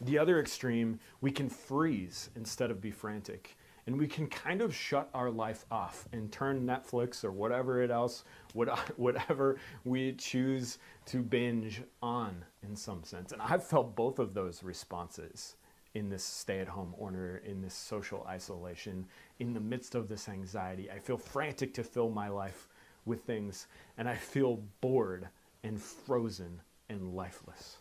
The 0.00 0.18
other 0.18 0.40
extreme, 0.40 1.00
we 1.20 1.32
can 1.32 1.50
freeze 1.50 2.30
instead 2.34 2.70
of 2.70 2.80
be 2.80 2.90
frantic 2.90 3.58
and 3.86 3.96
we 3.96 4.08
can 4.08 4.26
kind 4.26 4.60
of 4.60 4.74
shut 4.74 5.08
our 5.14 5.30
life 5.30 5.64
off 5.70 6.08
and 6.12 6.30
turn 6.32 6.66
Netflix 6.66 7.24
or 7.24 7.30
whatever 7.30 7.82
it 7.82 7.90
else, 7.90 8.24
whatever 8.96 9.58
we 9.84 10.12
choose 10.14 10.78
to 11.06 11.22
binge 11.22 11.82
on 12.02 12.44
in 12.62 12.74
some 12.74 13.04
sense. 13.04 13.32
And 13.32 13.40
I've 13.40 13.64
felt 13.64 13.94
both 13.94 14.18
of 14.18 14.34
those 14.34 14.62
responses 14.62 15.56
in 15.94 16.10
this 16.10 16.24
stay 16.24 16.58
at 16.58 16.68
home 16.68 16.94
order, 16.98 17.42
in 17.46 17.62
this 17.62 17.74
social 17.74 18.26
isolation, 18.28 19.06
in 19.38 19.54
the 19.54 19.60
midst 19.60 19.94
of 19.94 20.08
this 20.08 20.28
anxiety. 20.28 20.90
I 20.90 20.98
feel 20.98 21.16
frantic 21.16 21.72
to 21.74 21.84
fill 21.84 22.10
my 22.10 22.28
life 22.28 22.68
with 23.06 23.22
things, 23.22 23.68
and 23.96 24.08
I 24.08 24.16
feel 24.16 24.60
bored 24.80 25.28
and 25.62 25.80
frozen 25.80 26.60
and 26.90 27.14
lifeless. 27.14 27.78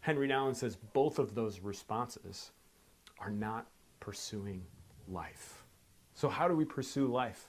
Henry 0.00 0.28
Nouwen 0.28 0.54
says 0.54 0.76
both 0.92 1.18
of 1.18 1.34
those 1.34 1.60
responses 1.60 2.52
are 3.18 3.30
not 3.30 3.66
pursuing 3.98 4.62
life. 5.10 5.64
So, 6.14 6.28
how 6.28 6.48
do 6.48 6.54
we 6.54 6.64
pursue 6.64 7.06
life? 7.06 7.48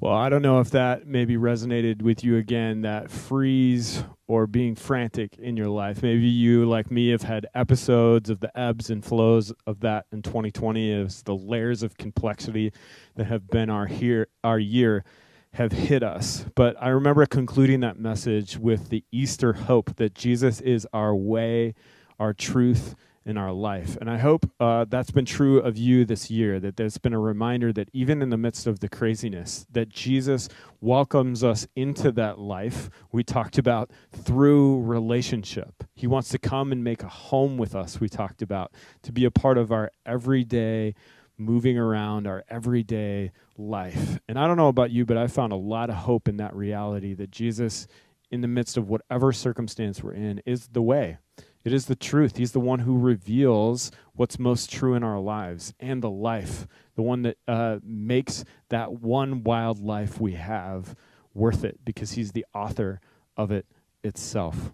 Well, 0.00 0.12
I 0.12 0.28
don't 0.28 0.42
know 0.42 0.58
if 0.58 0.70
that 0.70 1.06
maybe 1.06 1.36
resonated 1.36 2.02
with 2.02 2.24
you 2.24 2.36
again, 2.36 2.82
that 2.82 3.12
freeze 3.12 4.02
or 4.26 4.48
being 4.48 4.74
frantic 4.74 5.38
in 5.38 5.56
your 5.56 5.68
life. 5.68 6.02
Maybe 6.02 6.26
you, 6.26 6.66
like 6.66 6.90
me, 6.90 7.10
have 7.10 7.22
had 7.22 7.46
episodes 7.54 8.28
of 8.28 8.40
the 8.40 8.56
ebbs 8.58 8.90
and 8.90 9.04
flows 9.04 9.52
of 9.68 9.80
that 9.80 10.06
in 10.10 10.22
2020 10.22 10.92
as 10.92 11.22
the 11.22 11.36
layers 11.36 11.84
of 11.84 11.96
complexity 11.96 12.72
that 13.14 13.26
have 13.26 13.48
been 13.48 13.70
our 13.70 13.86
here 13.86 14.26
our 14.42 14.58
year 14.58 15.04
have 15.52 15.70
hit 15.70 16.02
us. 16.02 16.44
But 16.56 16.76
I 16.80 16.88
remember 16.88 17.24
concluding 17.26 17.80
that 17.80 17.96
message 17.96 18.58
with 18.58 18.88
the 18.88 19.04
Easter 19.12 19.52
hope 19.52 19.94
that 19.96 20.14
Jesus 20.14 20.60
is 20.60 20.86
our 20.92 21.14
way, 21.14 21.74
our 22.18 22.34
truth, 22.34 22.96
in 23.26 23.38
our 23.38 23.52
life. 23.52 23.96
And 24.00 24.10
I 24.10 24.18
hope 24.18 24.50
uh, 24.60 24.84
that's 24.88 25.10
been 25.10 25.24
true 25.24 25.58
of 25.58 25.76
you 25.78 26.04
this 26.04 26.30
year, 26.30 26.60
that 26.60 26.76
there's 26.76 26.98
been 26.98 27.14
a 27.14 27.18
reminder 27.18 27.72
that 27.72 27.88
even 27.92 28.20
in 28.20 28.30
the 28.30 28.36
midst 28.36 28.66
of 28.66 28.80
the 28.80 28.88
craziness, 28.88 29.66
that 29.70 29.88
Jesus 29.88 30.48
welcomes 30.80 31.42
us 31.42 31.66
into 31.74 32.12
that 32.12 32.38
life 32.38 32.90
we 33.12 33.24
talked 33.24 33.58
about 33.58 33.90
through 34.12 34.82
relationship. 34.82 35.84
He 35.94 36.06
wants 36.06 36.28
to 36.30 36.38
come 36.38 36.70
and 36.72 36.84
make 36.84 37.02
a 37.02 37.08
home 37.08 37.56
with 37.56 37.74
us, 37.74 38.00
we 38.00 38.08
talked 38.08 38.42
about, 38.42 38.72
to 39.02 39.12
be 39.12 39.24
a 39.24 39.30
part 39.30 39.58
of 39.58 39.72
our 39.72 39.90
everyday 40.04 40.94
moving 41.36 41.78
around 41.78 42.26
our 42.26 42.44
everyday 42.48 43.32
life. 43.56 44.18
And 44.28 44.38
I 44.38 44.46
don't 44.46 44.56
know 44.56 44.68
about 44.68 44.90
you, 44.90 45.04
but 45.04 45.16
I 45.16 45.26
found 45.26 45.52
a 45.52 45.56
lot 45.56 45.90
of 45.90 45.96
hope 45.96 46.28
in 46.28 46.36
that 46.36 46.54
reality 46.54 47.14
that 47.14 47.30
Jesus, 47.30 47.88
in 48.30 48.40
the 48.40 48.48
midst 48.48 48.76
of 48.76 48.88
whatever 48.88 49.32
circumstance 49.32 50.02
we're 50.02 50.12
in, 50.12 50.42
is 50.46 50.68
the 50.68 50.82
way 50.82 51.18
it 51.64 51.72
is 51.72 51.86
the 51.86 51.96
truth. 51.96 52.36
He's 52.36 52.52
the 52.52 52.60
one 52.60 52.80
who 52.80 52.98
reveals 52.98 53.90
what's 54.12 54.38
most 54.38 54.70
true 54.70 54.94
in 54.94 55.02
our 55.02 55.18
lives 55.18 55.72
and 55.80 56.02
the 56.02 56.10
life, 56.10 56.66
the 56.94 57.02
one 57.02 57.22
that 57.22 57.38
uh, 57.48 57.78
makes 57.82 58.44
that 58.68 58.92
one 58.92 59.42
wild 59.42 59.80
life 59.80 60.20
we 60.20 60.32
have 60.32 60.94
worth 61.32 61.64
it 61.64 61.84
because 61.84 62.12
He's 62.12 62.32
the 62.32 62.44
author 62.54 63.00
of 63.36 63.50
it 63.50 63.66
itself. 64.02 64.72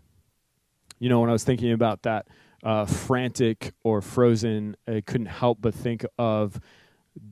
You 0.98 1.08
know, 1.08 1.20
when 1.20 1.30
I 1.30 1.32
was 1.32 1.44
thinking 1.44 1.72
about 1.72 2.02
that 2.02 2.26
uh, 2.62 2.84
frantic 2.84 3.72
or 3.84 4.02
frozen, 4.02 4.76
I 4.86 5.00
couldn't 5.00 5.26
help 5.26 5.58
but 5.60 5.74
think 5.74 6.04
of 6.18 6.60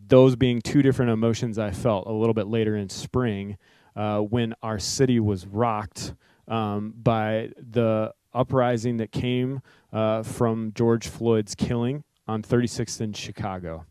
those 0.07 0.37
being 0.37 0.61
two 0.63 0.83
different 0.83 1.11
emotions 1.11 1.59
I 1.59 1.73
felt 1.73 2.07
a 2.07 2.13
little 2.13 2.35
bit 2.35 2.47
later 2.47 2.77
in 2.77 2.89
spring 2.89 3.59
uh, 3.95 4.21
when 4.21 4.55
our 4.63 4.79
city 4.79 5.21
was 5.21 5.47
rocked 5.47 6.15
um, 6.47 6.95
by 6.97 7.51
the 7.59 8.13
uprising 8.39 8.99
that 8.99 9.13
came 9.13 9.61
uh, 9.93 10.23
from 10.23 10.73
George 10.75 11.09
Floyd's 11.09 11.55
killing 11.55 12.05
on 12.27 12.43
36th 12.43 13.01
in 13.01 13.13
Chicago. 13.13 13.85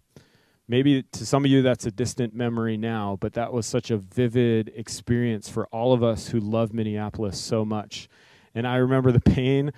Maybe 0.70 1.04
to 1.04 1.26
some 1.26 1.46
of 1.46 1.52
you 1.52 1.62
that's 1.62 1.86
a 1.86 1.92
distant 1.92 2.34
memory 2.34 2.78
now, 2.78 3.18
but 3.20 3.34
that 3.34 3.54
was 3.54 3.66
such 3.66 3.90
a 3.90 3.98
vivid 3.98 4.72
experience 4.76 5.48
for 5.50 5.66
all 5.68 5.94
of 5.94 6.04
us 6.04 6.30
who 6.30 6.40
love 6.40 6.74
Minneapolis 6.74 7.40
so 7.40 7.64
much. 7.64 8.10
And 8.54 8.68
I 8.68 8.78
remember 8.78 9.12
the 9.12 9.22
pain 9.22 9.72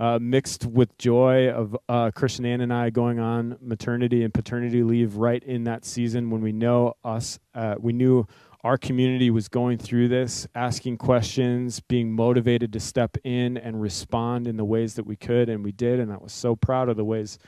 uh, 0.00 0.18
mixed 0.20 0.66
with 0.66 0.98
joy 0.98 1.48
of 1.48 1.76
uh, 1.88 2.10
Christian 2.10 2.44
Ann 2.44 2.60
and 2.60 2.72
I 2.72 2.90
going 2.90 3.20
on 3.20 3.56
maternity 3.60 4.24
and 4.24 4.34
paternity 4.34 4.82
leave 4.82 5.16
right 5.16 5.42
in 5.44 5.64
that 5.64 5.84
season 5.84 6.30
when 6.30 6.40
we 6.40 6.50
know 6.50 6.94
us, 7.04 7.38
uh, 7.54 7.76
we 7.78 7.92
knew 7.92 8.26
our 8.64 8.78
community 8.78 9.30
was 9.30 9.48
going 9.48 9.78
through 9.78 10.08
this, 10.08 10.46
asking 10.54 10.96
questions, 10.96 11.80
being 11.80 12.12
motivated 12.12 12.72
to 12.72 12.80
step 12.80 13.16
in 13.24 13.56
and 13.56 13.80
respond 13.80 14.46
in 14.46 14.56
the 14.56 14.64
ways 14.64 14.94
that 14.94 15.06
we 15.06 15.16
could, 15.16 15.48
and 15.48 15.64
we 15.64 15.72
did, 15.72 15.98
and 15.98 16.12
I 16.12 16.16
was 16.16 16.32
so 16.32 16.54
proud 16.54 16.88
of 16.88 16.96
the 16.96 17.04
ways 17.04 17.38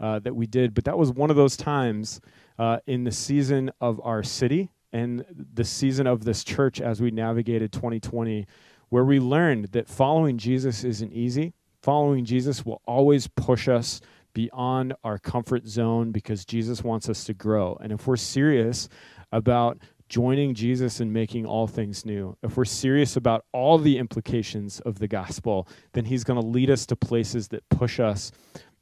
uh, 0.00 0.18
that 0.20 0.34
we 0.34 0.46
did. 0.46 0.72
But 0.74 0.84
that 0.84 0.96
was 0.96 1.12
one 1.12 1.30
of 1.30 1.36
those 1.36 1.56
times 1.56 2.20
uh, 2.58 2.78
in 2.86 3.04
the 3.04 3.12
season 3.12 3.70
of 3.80 4.00
our 4.02 4.22
city 4.22 4.70
and 4.92 5.24
the 5.54 5.64
season 5.64 6.06
of 6.06 6.24
this 6.24 6.42
church 6.42 6.80
as 6.80 7.00
we 7.00 7.10
navigated 7.10 7.72
2020, 7.72 8.46
where 8.88 9.04
we 9.04 9.20
learned 9.20 9.66
that 9.72 9.88
following 9.88 10.38
Jesus 10.38 10.84
isn't 10.84 11.12
easy. 11.12 11.52
Following 11.82 12.24
Jesus 12.24 12.64
will 12.64 12.80
always 12.86 13.26
push 13.26 13.68
us 13.68 14.00
beyond 14.34 14.94
our 15.04 15.18
comfort 15.18 15.66
zone 15.66 16.12
because 16.12 16.44
Jesus 16.44 16.82
wants 16.82 17.08
us 17.08 17.24
to 17.24 17.34
grow. 17.34 17.76
And 17.82 17.92
if 17.92 18.06
we're 18.06 18.16
serious 18.16 18.88
about 19.30 19.78
joining 20.12 20.52
Jesus 20.52 21.00
and 21.00 21.10
making 21.10 21.46
all 21.46 21.66
things 21.66 22.04
new, 22.04 22.36
if 22.42 22.58
we're 22.58 22.66
serious 22.66 23.16
about 23.16 23.46
all 23.50 23.78
the 23.78 23.96
implications 23.96 24.78
of 24.80 24.98
the 24.98 25.08
gospel, 25.08 25.66
then 25.94 26.04
he's 26.04 26.22
going 26.22 26.38
to 26.38 26.46
lead 26.46 26.68
us 26.68 26.84
to 26.84 26.94
places 26.94 27.48
that 27.48 27.66
push 27.70 27.98
us 27.98 28.30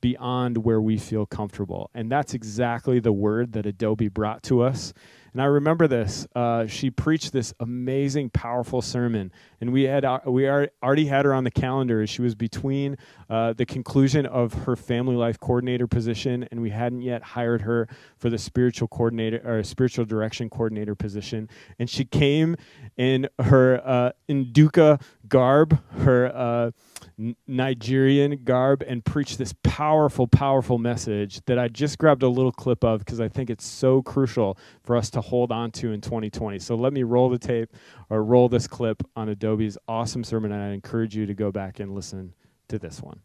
beyond 0.00 0.58
where 0.58 0.80
we 0.80 0.98
feel 0.98 1.26
comfortable. 1.26 1.88
And 1.94 2.10
that's 2.10 2.34
exactly 2.34 2.98
the 2.98 3.12
word 3.12 3.52
that 3.52 3.64
Adobe 3.64 4.08
brought 4.08 4.42
to 4.44 4.62
us 4.62 4.92
and 5.32 5.42
I 5.42 5.46
remember 5.46 5.86
this. 5.86 6.26
Uh, 6.34 6.66
she 6.66 6.90
preached 6.90 7.32
this 7.32 7.54
amazing, 7.60 8.30
powerful 8.30 8.82
sermon, 8.82 9.32
and 9.60 9.72
we 9.72 9.84
had 9.84 10.04
uh, 10.04 10.20
we 10.26 10.48
already 10.48 11.06
had 11.06 11.24
her 11.24 11.32
on 11.32 11.44
the 11.44 11.50
calendar. 11.50 12.06
She 12.06 12.22
was 12.22 12.34
between 12.34 12.96
uh, 13.28 13.52
the 13.52 13.66
conclusion 13.66 14.26
of 14.26 14.52
her 14.52 14.76
family 14.76 15.16
life 15.16 15.38
coordinator 15.38 15.86
position, 15.86 16.48
and 16.50 16.60
we 16.60 16.70
hadn't 16.70 17.02
yet 17.02 17.22
hired 17.22 17.62
her 17.62 17.88
for 18.16 18.30
the 18.30 18.38
spiritual 18.38 18.88
coordinator 18.88 19.40
or 19.44 19.62
spiritual 19.62 20.04
direction 20.04 20.50
coordinator 20.50 20.94
position. 20.94 21.48
And 21.78 21.88
she 21.88 22.04
came 22.04 22.56
in 22.96 23.28
her 23.38 23.80
uh, 23.84 24.12
Nduka 24.28 25.00
garb, 25.28 25.80
her 25.98 26.26
uh, 26.34 26.70
Nigerian 27.46 28.44
garb 28.44 28.82
and 28.86 29.04
preach 29.04 29.36
this 29.36 29.54
powerful, 29.62 30.26
powerful 30.26 30.78
message 30.78 31.40
that 31.46 31.58
I 31.58 31.68
just 31.68 31.98
grabbed 31.98 32.22
a 32.22 32.28
little 32.28 32.52
clip 32.52 32.82
of 32.82 33.00
because 33.00 33.20
I 33.20 33.28
think 33.28 33.50
it's 33.50 33.66
so 33.66 34.02
crucial 34.02 34.56
for 34.82 34.96
us 34.96 35.10
to 35.10 35.20
hold 35.20 35.52
on 35.52 35.70
to 35.72 35.92
in 35.92 36.00
2020. 36.00 36.58
So 36.58 36.74
let 36.74 36.92
me 36.92 37.02
roll 37.02 37.28
the 37.28 37.38
tape 37.38 37.70
or 38.08 38.24
roll 38.24 38.48
this 38.48 38.66
clip 38.66 39.02
on 39.16 39.28
Adobe's 39.28 39.76
awesome 39.86 40.24
sermon, 40.24 40.52
and 40.52 40.62
I 40.62 40.70
encourage 40.70 41.14
you 41.14 41.26
to 41.26 41.34
go 41.34 41.52
back 41.52 41.80
and 41.80 41.94
listen 41.94 42.34
to 42.68 42.78
this 42.78 43.02
one. 43.02 43.20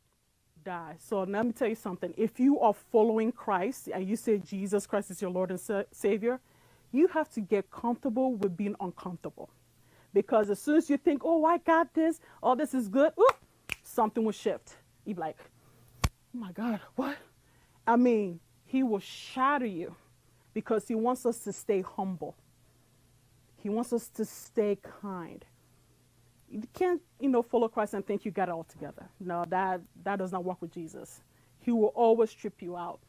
Die. 0.64 0.96
So 1.00 1.24
let 1.24 1.46
me 1.46 1.52
tell 1.52 1.68
you 1.70 1.76
something. 1.76 2.14
If 2.18 2.40
you 2.40 2.60
are 2.60 2.74
following 2.74 3.32
Christ 3.32 3.90
and 3.94 4.08
you 4.08 4.16
say 4.16 4.40
Jesus 4.40 4.88
Christ 4.88 5.12
is 5.12 5.22
your 5.22 5.32
Lord 5.32 5.52
and 5.52 5.60
sa- 5.60 5.84
Savior, 5.92 6.40
you 6.92 7.08
have 7.08 7.30
to 7.34 7.42
get 7.42 7.70
comfortable 7.72 8.34
with 8.36 8.58
being 8.58 8.76
uncomfortable. 8.80 9.50
Because 10.14 10.50
as 10.50 10.60
soon 10.60 10.78
as 10.78 10.90
you 10.90 10.98
think, 10.98 11.22
oh, 11.24 11.46
I 11.46 11.60
got 11.60 11.94
this, 11.94 12.20
all 12.42 12.56
this 12.56 12.74
is 12.74 12.88
good, 12.88 13.12
something 13.86 14.24
will 14.24 14.32
shift. 14.32 14.76
You'd 15.06 15.16
be 15.16 15.22
like, 15.22 15.38
oh 16.06 16.10
my 16.40 16.52
God, 16.52 16.80
what? 16.96 17.18
I 17.88 17.96
mean, 17.96 18.40
he 18.66 18.84
will 18.84 19.00
shatter 19.00 19.66
you 19.66 19.96
because 20.54 20.88
he 20.88 20.96
wants 20.96 21.26
us 21.26 21.40
to 21.40 21.54
stay 21.54 21.82
humble. 21.82 22.36
He 23.58 23.70
wants 23.70 23.94
us 23.94 24.08
to 24.10 24.26
stay 24.26 24.78
kind. 25.02 25.46
You 26.50 26.64
can't, 26.74 27.02
you 27.20 27.30
know, 27.30 27.42
follow 27.42 27.68
Christ 27.68 27.94
and 27.94 28.06
think 28.06 28.26
you 28.26 28.32
got 28.32 28.50
it 28.50 28.52
all 28.52 28.64
together. 28.64 29.06
No, 29.20 29.46
that 29.50 29.82
that 30.04 30.20
does 30.20 30.32
not 30.32 30.44
work 30.44 30.62
with 30.62 30.72
Jesus. 30.72 31.22
He 31.60 31.72
will 31.72 31.92
always 31.96 32.30
strip 32.30 32.62
you 32.62 32.78
out. 32.78 33.00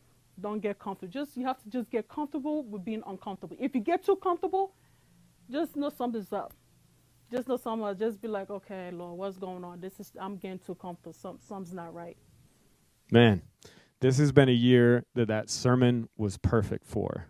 Don't 0.41 0.61
get 0.61 0.79
comfortable. 0.79 1.13
Just 1.13 1.37
you 1.37 1.47
have 1.47 1.63
to 1.63 1.71
just 1.71 1.91
get 1.91 2.09
comfortable 2.09 2.63
with 2.65 2.85
being 2.85 3.03
uncomfortable. 3.07 3.57
If 3.61 3.75
you 3.75 3.81
get 3.81 4.05
too 4.05 4.17
comfortable, 4.17 4.73
just 5.51 5.77
know 5.77 5.91
something's 5.91 6.33
up 6.33 6.53
just 7.31 7.49
know 7.49 7.57
someone 7.57 7.99
just 7.99 8.21
be 8.21 8.29
like, 8.29 8.51
okay, 8.51 8.91
Lord, 8.91 9.19
what's 9.19 9.37
going 9.37 9.65
on? 9.65 9.81
This 9.81 9.99
is 10.01 10.13
I'm 10.19 10.37
getting 10.37 10.59
too 10.59 10.75
comfortable. 10.75 11.13
Some 11.13 11.39
something's 11.47 11.75
not 11.75 11.95
right. 11.95 12.17
Man, 13.11 13.43
this 14.01 14.19
has 14.19 14.33
been 14.33 14.49
a 14.49 14.53
year 14.53 15.05
that 15.15 15.29
that 15.29 15.51
sermon 15.51 16.09
was 16.17 16.37
perfect 16.39 16.87
for. 16.87 17.27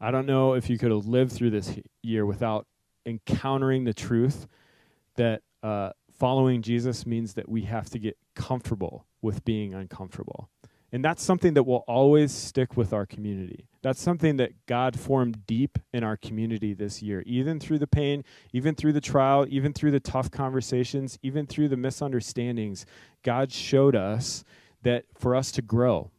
I 0.00 0.10
don't 0.10 0.26
know 0.26 0.54
if 0.54 0.70
you 0.70 0.78
could 0.78 0.90
have 0.90 1.06
lived 1.06 1.32
through 1.32 1.50
this 1.50 1.78
year 2.02 2.24
without 2.24 2.66
encountering 3.04 3.84
the 3.84 3.92
truth 3.92 4.46
that 5.16 5.42
uh, 5.62 5.90
following 6.10 6.62
Jesus 6.62 7.06
means 7.06 7.34
that 7.34 7.48
we 7.48 7.62
have 7.62 7.90
to 7.90 7.98
get 7.98 8.16
comfortable 8.34 9.06
with 9.20 9.44
being 9.44 9.74
uncomfortable. 9.74 10.48
And 10.92 11.04
that's 11.04 11.22
something 11.22 11.54
that 11.54 11.62
will 11.62 11.84
always 11.86 12.32
stick 12.32 12.76
with 12.76 12.92
our 12.92 13.06
community. 13.06 13.66
That's 13.82 14.00
something 14.00 14.36
that 14.38 14.66
God 14.66 14.98
formed 14.98 15.46
deep 15.46 15.78
in 15.92 16.02
our 16.02 16.16
community 16.16 16.74
this 16.74 17.00
year, 17.00 17.22
even 17.26 17.60
through 17.60 17.78
the 17.78 17.86
pain, 17.86 18.24
even 18.52 18.74
through 18.74 18.92
the 18.92 19.00
trial, 19.00 19.46
even 19.48 19.72
through 19.72 19.92
the 19.92 20.00
tough 20.00 20.30
conversations, 20.30 21.18
even 21.22 21.46
through 21.46 21.68
the 21.68 21.76
misunderstandings. 21.76 22.86
God 23.22 23.52
showed 23.52 23.94
us 23.94 24.44
that 24.82 25.04
for 25.16 25.36
us 25.36 25.52
to 25.52 25.62
grow, 25.62 26.10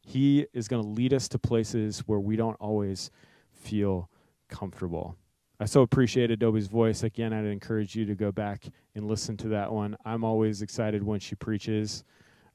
He 0.00 0.46
is 0.52 0.66
going 0.68 0.82
to 0.82 0.88
lead 0.88 1.14
us 1.14 1.28
to 1.28 1.38
places 1.38 2.00
where 2.00 2.20
we 2.20 2.36
don't 2.36 2.56
always 2.60 3.10
feel 3.52 4.10
comfortable. 4.48 5.16
I 5.58 5.64
so 5.64 5.80
appreciate 5.80 6.30
Adobe's 6.30 6.66
voice. 6.66 7.02
Again, 7.02 7.32
I'd 7.32 7.46
encourage 7.46 7.96
you 7.96 8.04
to 8.06 8.14
go 8.14 8.30
back 8.30 8.64
and 8.94 9.08
listen 9.08 9.38
to 9.38 9.48
that 9.48 9.72
one. 9.72 9.96
I'm 10.04 10.22
always 10.22 10.60
excited 10.60 11.02
when 11.02 11.18
she 11.18 11.34
preaches. 11.34 12.04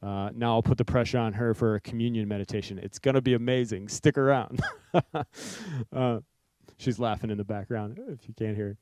Uh, 0.02 0.32
now 0.34 0.54
I'll 0.54 0.64
put 0.64 0.78
the 0.78 0.86
pressure 0.86 1.20
on 1.20 1.34
her 1.34 1.54
for 1.54 1.76
a 1.76 1.80
communion 1.80 2.28
meditation. 2.28 2.80
It's 2.80 2.98
going 2.98 3.16
to 3.16 3.22
be 3.22 3.34
amazing. 3.34 3.88
Stick 3.88 4.18
around. 4.18 4.62
uh, 5.94 6.20
she's 6.78 7.00
laughing 7.00 7.30
in 7.30 7.38
the 7.38 7.44
background 7.44 8.00
if 8.10 8.28
you 8.28 8.34
can't 8.34 8.56
hear. 8.56 8.78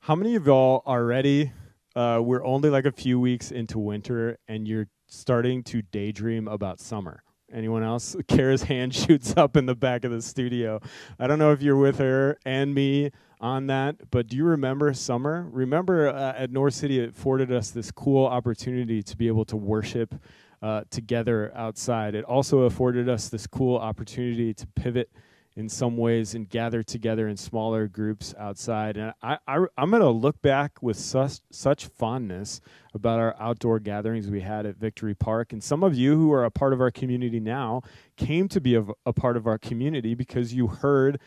How 0.00 0.14
many 0.14 0.36
of 0.36 0.46
y'all 0.46 0.82
are 0.86 1.04
ready? 1.04 1.52
Uh, 1.94 2.20
we're 2.22 2.44
only 2.44 2.70
like 2.70 2.86
a 2.86 2.92
few 2.92 3.20
weeks 3.20 3.50
into 3.50 3.78
winter 3.78 4.38
and 4.48 4.66
you're 4.66 4.88
starting 5.08 5.62
to 5.64 5.82
daydream 5.82 6.48
about 6.48 6.80
summer. 6.80 7.22
Anyone 7.52 7.82
else? 7.82 8.16
Kara's 8.28 8.62
hand 8.62 8.94
shoots 8.94 9.34
up 9.36 9.56
in 9.56 9.66
the 9.66 9.74
back 9.74 10.04
of 10.04 10.10
the 10.10 10.22
studio. 10.22 10.80
I 11.18 11.26
don't 11.26 11.38
know 11.38 11.52
if 11.52 11.60
you're 11.60 11.76
with 11.76 11.98
her 11.98 12.38
and 12.46 12.74
me 12.74 13.10
on 13.40 13.66
that, 13.68 14.10
but 14.10 14.26
do 14.26 14.36
you 14.36 14.44
remember 14.44 14.92
summer? 14.94 15.48
Remember 15.50 16.08
uh, 16.08 16.34
at 16.36 16.50
North 16.50 16.74
City, 16.74 17.00
it 17.00 17.10
afforded 17.10 17.52
us 17.52 17.70
this 17.70 17.90
cool 17.90 18.26
opportunity 18.26 19.02
to 19.02 19.16
be 19.16 19.28
able 19.28 19.44
to 19.46 19.56
worship 19.56 20.14
uh, 20.62 20.82
together 20.90 21.52
outside. 21.54 22.14
It 22.14 22.24
also 22.24 22.60
afforded 22.60 23.08
us 23.08 23.28
this 23.28 23.46
cool 23.46 23.76
opportunity 23.76 24.52
to 24.54 24.66
pivot 24.66 25.10
in 25.58 25.68
some 25.68 25.96
ways 25.96 26.36
and 26.36 26.48
gather 26.48 26.84
together 26.84 27.26
in 27.26 27.36
smaller 27.36 27.88
groups 27.88 28.32
outside. 28.38 28.96
And 28.96 29.12
I, 29.20 29.38
I, 29.48 29.56
am 29.76 29.90
going 29.90 30.02
to 30.02 30.08
look 30.08 30.40
back 30.40 30.80
with 30.80 30.96
such, 30.96 31.40
such 31.50 31.86
fondness 31.86 32.60
about 32.94 33.18
our 33.18 33.34
outdoor 33.40 33.80
gatherings 33.80 34.30
we 34.30 34.40
had 34.40 34.66
at 34.66 34.76
Victory 34.76 35.16
Park. 35.16 35.52
And 35.52 35.62
some 35.62 35.82
of 35.82 35.96
you 35.96 36.16
who 36.16 36.32
are 36.32 36.44
a 36.44 36.50
part 36.50 36.72
of 36.72 36.80
our 36.80 36.92
community 36.92 37.40
now 37.40 37.82
came 38.16 38.46
to 38.48 38.60
be 38.60 38.76
a, 38.76 38.84
a 39.04 39.12
part 39.12 39.36
of 39.36 39.48
our 39.48 39.58
community 39.58 40.14
because 40.14 40.54
you 40.54 40.68
heard 40.68 41.18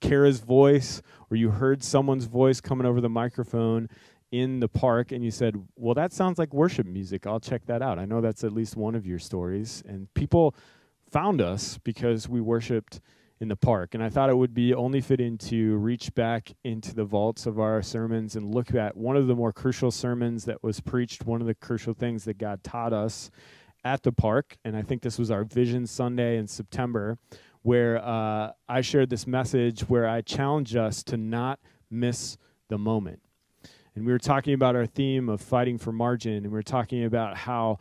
Kara's 0.00 0.40
voice 0.40 1.02
or 1.30 1.36
you 1.36 1.50
heard 1.50 1.82
someone's 1.82 2.26
voice 2.26 2.60
coming 2.60 2.86
over 2.86 3.00
the 3.00 3.08
microphone 3.08 3.88
in 4.30 4.60
the 4.60 4.68
park 4.68 5.12
and 5.12 5.24
you 5.24 5.30
said, 5.30 5.56
Well, 5.76 5.94
that 5.94 6.12
sounds 6.12 6.38
like 6.38 6.52
worship 6.52 6.86
music. 6.86 7.26
I'll 7.26 7.40
check 7.40 7.66
that 7.66 7.82
out. 7.82 7.98
I 7.98 8.04
know 8.04 8.20
that's 8.20 8.44
at 8.44 8.52
least 8.52 8.76
one 8.76 8.94
of 8.94 9.06
your 9.06 9.18
stories. 9.18 9.82
And 9.86 10.12
people 10.14 10.54
found 11.10 11.40
us 11.40 11.78
because 11.78 12.28
we 12.28 12.40
worshiped 12.40 13.00
in 13.40 13.48
the 13.48 13.56
park. 13.56 13.94
And 13.94 14.02
I 14.02 14.08
thought 14.08 14.30
it 14.30 14.36
would 14.36 14.54
be 14.54 14.74
only 14.74 15.00
fitting 15.00 15.36
to 15.38 15.76
reach 15.76 16.14
back 16.14 16.52
into 16.64 16.94
the 16.94 17.04
vaults 17.04 17.46
of 17.46 17.60
our 17.60 17.82
sermons 17.82 18.34
and 18.34 18.54
look 18.54 18.74
at 18.74 18.96
one 18.96 19.16
of 19.16 19.26
the 19.26 19.34
more 19.34 19.52
crucial 19.52 19.90
sermons 19.90 20.46
that 20.46 20.62
was 20.62 20.80
preached, 20.80 21.26
one 21.26 21.40
of 21.40 21.46
the 21.46 21.54
crucial 21.54 21.92
things 21.92 22.24
that 22.24 22.38
God 22.38 22.64
taught 22.64 22.92
us 22.92 23.30
at 23.84 24.02
the 24.02 24.12
park. 24.12 24.56
And 24.64 24.76
I 24.76 24.82
think 24.82 25.02
this 25.02 25.18
was 25.18 25.30
our 25.30 25.44
Vision 25.44 25.86
Sunday 25.86 26.38
in 26.38 26.48
September, 26.48 27.18
where 27.66 27.98
uh, 27.98 28.52
I 28.68 28.80
shared 28.80 29.10
this 29.10 29.26
message 29.26 29.80
where 29.80 30.06
I 30.08 30.20
challenged 30.20 30.76
us 30.76 31.02
to 31.02 31.16
not 31.16 31.58
miss 31.90 32.38
the 32.68 32.78
moment. 32.78 33.20
And 33.96 34.06
we 34.06 34.12
were 34.12 34.20
talking 34.20 34.54
about 34.54 34.76
our 34.76 34.86
theme 34.86 35.28
of 35.28 35.40
fighting 35.40 35.76
for 35.76 35.90
margin, 35.90 36.34
and 36.34 36.46
we 36.46 36.50
were 36.50 36.62
talking 36.62 37.04
about 37.04 37.36
how 37.36 37.80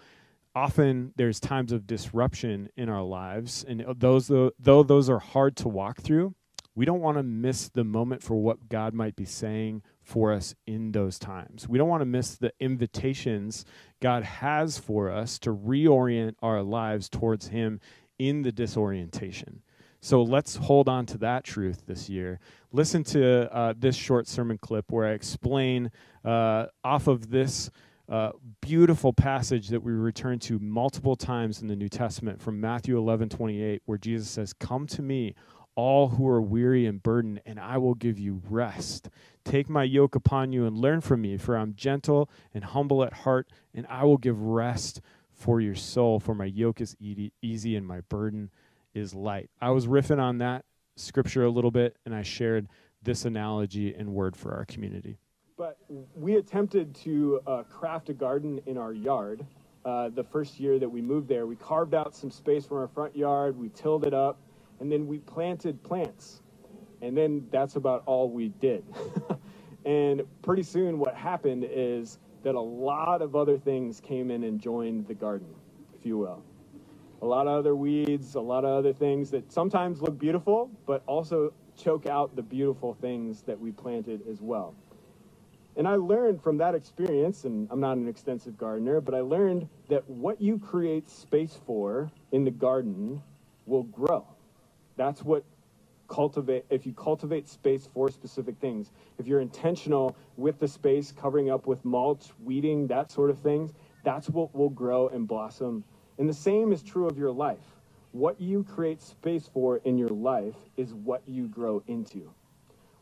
often 0.56 1.14
there's 1.18 1.40
times 1.40 1.72
of 1.72 1.86
disruption 1.86 2.68
in 2.76 2.90
our 2.90 3.04
lives 3.04 3.64
and 3.68 3.86
those 3.98 4.28
though, 4.28 4.50
though 4.58 4.82
those 4.82 5.08
are 5.08 5.20
hard 5.20 5.56
to 5.58 5.68
walk 5.68 6.00
through 6.00 6.34
we 6.74 6.86
don't 6.86 7.02
want 7.02 7.18
to 7.18 7.24
miss 7.24 7.68
the 7.68 7.84
moment 7.84 8.24
for 8.24 8.36
what 8.36 8.70
god 8.70 8.94
might 8.94 9.18
be 9.18 9.26
saying 9.26 9.82
for 10.02 10.32
us 10.32 10.56
in 10.66 10.94
those 10.94 11.20
times 11.20 11.68
we 11.68 11.78
don't 11.78 11.90
want 11.90 12.00
to 12.00 12.06
miss 12.06 12.36
the 12.36 12.54
invitations 12.62 13.66
god 14.02 14.24
has 14.24 14.78
for 14.78 15.12
us 15.12 15.38
to 15.38 15.54
reorient 15.54 16.36
our 16.42 16.64
lives 16.64 17.10
towards 17.10 17.50
him 17.50 17.82
in 18.18 18.42
the 18.44 18.52
disorientation 18.54 19.62
so 20.06 20.22
let's 20.22 20.56
hold 20.56 20.88
on 20.88 21.08
to 21.08 21.18
that 21.18 21.44
truth 21.44 21.88
this 21.88 22.08
year. 22.10 22.40
Listen 22.72 23.04
to 23.06 23.52
uh, 23.52 23.74
this 23.76 23.96
short 23.96 24.28
sermon 24.28 24.60
clip 24.60 24.92
where 24.92 25.08
I 25.08 25.14
explain 25.14 25.90
uh, 26.24 26.68
off 26.84 27.08
of 27.08 27.32
this 27.32 27.72
uh, 28.08 28.30
beautiful 28.62 29.14
passage 29.14 29.70
that 29.70 29.82
we 29.82 29.94
return 29.94 30.38
to 30.38 30.60
multiple 30.60 31.16
times 31.16 31.64
in 31.64 31.68
the 31.68 31.76
New 31.76 31.90
Testament 31.90 32.40
from 32.40 32.62
Matthew 32.62 33.00
11 33.00 33.30
28, 33.30 33.82
where 33.86 33.98
Jesus 33.98 34.30
says, 34.30 34.54
Come 34.54 34.86
to 34.86 35.02
me, 35.02 35.34
all 35.74 36.10
who 36.10 36.28
are 36.28 36.42
weary 36.42 36.86
and 36.86 37.02
burdened, 37.02 37.42
and 37.44 37.60
I 37.60 37.80
will 37.80 37.96
give 37.96 38.20
you 38.20 38.44
rest. 38.48 39.10
Take 39.44 39.72
my 39.72 39.86
yoke 39.86 40.14
upon 40.14 40.54
you 40.54 40.68
and 40.68 40.78
learn 40.78 41.02
from 41.02 41.22
me, 41.22 41.36
for 41.38 41.58
I'm 41.58 41.74
gentle 41.74 42.30
and 42.54 42.64
humble 42.64 43.04
at 43.04 43.14
heart, 43.14 43.50
and 43.74 43.88
I 43.90 44.04
will 44.04 44.20
give 44.20 44.40
rest 44.40 45.02
for 45.32 45.60
your 45.60 45.74
soul. 45.74 46.20
For 46.20 46.36
my 46.36 46.46
yoke 46.46 46.80
is 46.80 46.96
easy 47.42 47.76
and 47.76 47.88
my 47.88 48.02
burden 48.02 48.52
is 48.96 49.14
light. 49.14 49.50
I 49.62 49.70
was 49.70 49.86
riffing 49.86 50.20
on 50.20 50.40
that 50.40 50.66
scripture 50.96 51.44
a 51.44 51.50
little 51.50 51.72
bit, 51.72 51.98
and 52.06 52.16
I 52.16 52.24
shared 52.24 52.68
this 53.04 53.26
analogy 53.26 53.94
and 53.94 54.14
word 54.14 54.36
for 54.36 54.54
our 54.54 54.66
community. 54.66 55.20
But 55.58 55.78
we 56.16 56.36
attempted 56.36 56.96
to 56.96 57.40
uh, 57.46 57.64
craft 57.64 58.10
a 58.10 58.14
garden 58.14 58.60
in 58.66 58.78
our 58.78 58.94
yard 58.94 59.46
uh, 59.86 60.10
the 60.10 60.24
first 60.24 60.60
year 60.60 60.80
that 60.80 60.90
we 60.90 61.02
moved 61.02 61.28
there. 61.28 61.46
We 61.46 61.56
carved 61.56 61.94
out 61.94 62.16
some 62.16 62.32
space 62.32 62.66
from 62.66 62.78
our 62.78 62.88
front 62.88 63.16
yard, 63.16 63.56
we 63.56 63.70
tilled 63.70 64.06
it 64.06 64.14
up, 64.14 64.40
and 64.80 64.92
then 64.92 65.06
we 65.06 65.20
planted 65.20 65.82
plants. 65.84 66.42
And 67.02 67.16
then 67.16 67.46
that's 67.52 67.76
about 67.76 68.04
all 68.06 68.30
we 68.30 68.50
did. 68.50 68.84
and 69.86 70.24
pretty 70.42 70.64
soon, 70.64 70.98
what 70.98 71.14
happened 71.14 71.68
is 71.70 72.18
that 72.44 72.56
a 72.56 72.60
lot 72.60 73.22
of 73.22 73.36
other 73.36 73.58
things 73.58 74.00
came 74.00 74.32
in 74.32 74.44
and 74.44 74.60
joined 74.60 75.08
the 75.08 75.14
garden, 75.14 75.48
if 75.94 76.06
you 76.06 76.18
will. 76.18 76.44
A 77.22 77.26
lot 77.26 77.48
of 77.48 77.58
other 77.58 77.76
weeds, 77.76 78.36
a 78.36 78.42
lot 78.42 78.66
of 78.66 78.72
other 78.72 78.94
things 78.94 79.32
that 79.32 79.52
sometimes 79.52 80.02
look 80.02 80.20
beautiful, 80.20 80.70
but 80.86 81.04
also 81.08 81.54
choke 81.78 82.06
out 82.06 82.36
the 82.36 82.42
beautiful 82.42 82.94
things 83.02 83.42
that 83.44 83.60
we 83.60 83.72
planted 83.72 84.22
as 84.30 84.42
well. 84.42 84.76
And 85.78 85.88
I 85.88 85.96
learned 85.96 86.42
from 86.42 86.58
that 86.60 86.74
experience, 86.76 87.44
and 87.44 87.68
I'm 87.70 87.82
not 87.82 87.98
an 87.98 88.08
extensive 88.08 88.58
gardener, 88.58 89.02
but 89.02 89.14
I 89.14 89.22
learned 89.22 89.68
that 89.90 90.10
what 90.10 90.40
you 90.40 90.58
create 90.58 91.10
space 91.10 91.60
for 91.66 92.10
in 92.32 92.46
the 92.46 92.52
garden 92.52 93.22
will 93.66 93.84
grow. 93.84 94.26
That's 94.96 95.24
what 95.24 95.44
cultivate 96.08 96.66
if 96.70 96.86
you 96.86 96.94
cultivate 96.94 97.48
space 97.48 97.88
for 97.94 98.12
specific 98.12 98.56
things 98.60 98.92
if 99.18 99.26
you're 99.26 99.42
intentional 99.42 100.16
with 100.38 100.60
the 100.60 100.68
space 100.68 101.12
covering 101.12 101.50
up 101.50 101.66
with 101.66 101.84
mulch 101.84 102.28
weeding 102.44 102.86
that 102.88 103.12
sort 103.12 103.30
of 103.30 103.40
things 103.40 103.74
that's 104.04 104.30
what 104.30 104.54
will 104.54 104.70
grow 104.70 105.08
and 105.08 105.28
blossom 105.28 105.84
and 106.18 106.30
the 106.30 106.34
same 106.34 106.72
is 106.72 106.84
true 106.84 107.08
of 107.08 107.18
your 107.18 107.32
life 107.32 107.64
what 108.12 108.40
you 108.40 108.64
create 108.64 109.02
space 109.02 109.50
for 109.54 109.78
in 109.78 109.98
your 109.98 110.10
life 110.10 110.56
is 110.78 110.94
what 110.94 111.22
you 111.28 111.48
grow 111.48 111.84
into 111.88 112.32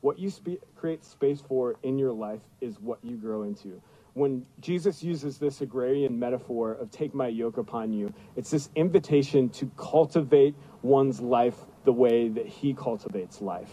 what 0.01 0.19
you 0.19 0.29
spe- 0.29 0.61
create 0.75 1.03
space 1.05 1.41
for 1.41 1.75
in 1.83 1.97
your 1.97 2.11
life 2.11 2.41
is 2.61 2.79
what 2.79 2.99
you 3.03 3.15
grow 3.15 3.43
into. 3.43 3.81
When 4.15 4.45
Jesus 4.59 5.01
uses 5.01 5.37
this 5.37 5.61
agrarian 5.61 6.19
metaphor 6.19 6.73
of 6.73 6.91
take 6.91 7.15
my 7.15 7.27
yoke 7.27 7.57
upon 7.57 7.93
you, 7.93 8.13
it's 8.35 8.51
this 8.51 8.69
invitation 8.75 9.49
to 9.51 9.71
cultivate 9.77 10.55
one's 10.81 11.21
life 11.21 11.55
the 11.85 11.93
way 11.93 12.27
that 12.29 12.45
he 12.45 12.73
cultivates 12.73 13.41
life. 13.41 13.71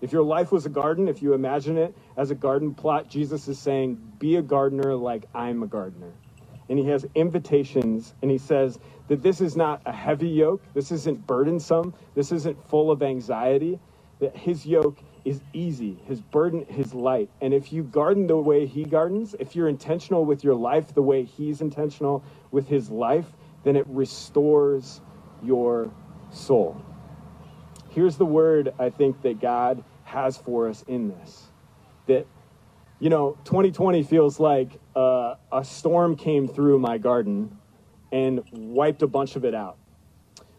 If 0.00 0.12
your 0.12 0.24
life 0.24 0.50
was 0.50 0.66
a 0.66 0.70
garden, 0.70 1.08
if 1.08 1.22
you 1.22 1.34
imagine 1.34 1.78
it 1.78 1.94
as 2.16 2.30
a 2.30 2.34
garden 2.34 2.74
plot, 2.74 3.08
Jesus 3.08 3.48
is 3.48 3.58
saying, 3.58 3.96
Be 4.18 4.36
a 4.36 4.42
gardener 4.42 4.94
like 4.94 5.26
I'm 5.34 5.62
a 5.62 5.66
gardener. 5.66 6.12
And 6.68 6.78
he 6.78 6.86
has 6.86 7.06
invitations, 7.14 8.14
and 8.22 8.30
he 8.30 8.38
says 8.38 8.78
that 9.08 9.22
this 9.22 9.40
is 9.40 9.56
not 9.56 9.80
a 9.86 9.92
heavy 9.92 10.28
yoke, 10.28 10.62
this 10.74 10.90
isn't 10.90 11.26
burdensome, 11.26 11.94
this 12.14 12.32
isn't 12.32 12.68
full 12.68 12.90
of 12.90 13.02
anxiety, 13.02 13.78
that 14.18 14.36
his 14.36 14.66
yoke 14.66 14.98
is 15.24 15.40
easy, 15.52 15.98
his 16.06 16.20
burden 16.20 16.62
is 16.62 16.94
light. 16.94 17.28
And 17.40 17.52
if 17.52 17.72
you 17.72 17.82
garden 17.82 18.26
the 18.26 18.36
way 18.36 18.66
he 18.66 18.84
gardens, 18.84 19.34
if 19.38 19.54
you're 19.54 19.68
intentional 19.68 20.24
with 20.24 20.42
your 20.42 20.54
life 20.54 20.94
the 20.94 21.02
way 21.02 21.24
he's 21.24 21.60
intentional 21.60 22.24
with 22.50 22.68
his 22.68 22.90
life, 22.90 23.26
then 23.64 23.76
it 23.76 23.86
restores 23.88 25.00
your 25.42 25.90
soul. 26.30 26.80
Here's 27.90 28.16
the 28.16 28.26
word 28.26 28.72
I 28.78 28.90
think 28.90 29.22
that 29.22 29.40
God 29.40 29.82
has 30.04 30.36
for 30.36 30.68
us 30.68 30.84
in 30.86 31.08
this 31.08 31.46
that, 32.06 32.26
you 32.98 33.10
know, 33.10 33.36
2020 33.44 34.02
feels 34.02 34.40
like 34.40 34.80
uh, 34.94 35.34
a 35.52 35.64
storm 35.64 36.16
came 36.16 36.48
through 36.48 36.78
my 36.78 36.98
garden 36.98 37.56
and 38.12 38.42
wiped 38.52 39.02
a 39.02 39.06
bunch 39.06 39.36
of 39.36 39.44
it 39.44 39.54
out. 39.54 39.76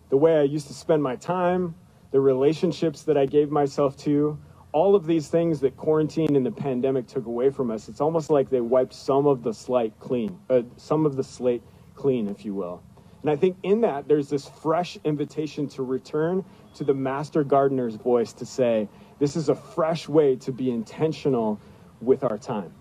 The 0.09 0.17
way 0.17 0.37
I 0.37 0.43
used 0.43 0.67
to 0.67 0.73
spend 0.73 1.01
my 1.01 1.15
time, 1.15 1.75
the 2.11 2.19
relationships 2.19 3.03
that 3.03 3.17
I 3.17 3.25
gave 3.25 3.49
myself 3.49 3.97
to, 3.99 4.37
all 4.71 4.95
of 4.95 5.07
these 5.07 5.27
things 5.27 5.59
that 5.61 5.75
quarantine 5.75 6.35
and 6.35 6.45
the 6.45 6.51
pandemic 6.51 7.07
took 7.07 7.25
away 7.25 7.49
from 7.49 7.71
us, 7.71 7.89
it's 7.89 8.01
almost 8.01 8.29
like 8.29 8.49
they 8.49 8.61
wiped 8.61 8.93
some 8.93 9.25
of 9.25 9.41
the 9.41 9.53
slate 9.53 9.93
clean, 9.99 10.37
uh, 10.49 10.61
some 10.75 11.05
of 11.05 11.15
the 11.15 11.23
slate 11.23 11.63
clean, 11.95 12.27
if 12.27 12.45
you 12.45 12.53
will. 12.53 12.83
And 13.23 13.31
I 13.31 13.35
think 13.35 13.57
in 13.63 13.81
that, 13.81 14.07
there's 14.07 14.29
this 14.29 14.47
fresh 14.47 14.97
invitation 15.03 15.67
to 15.69 15.83
return 15.83 16.45
to 16.75 16.83
the 16.83 16.93
master 16.93 17.43
gardener's 17.43 17.95
voice 17.95 18.31
to 18.33 18.45
say, 18.45 18.87
this 19.19 19.35
is 19.35 19.49
a 19.49 19.55
fresh 19.55 20.07
way 20.07 20.35
to 20.35 20.51
be 20.51 20.69
intentional 20.69 21.59
with 22.01 22.23
our 22.23 22.37
time. 22.37 22.73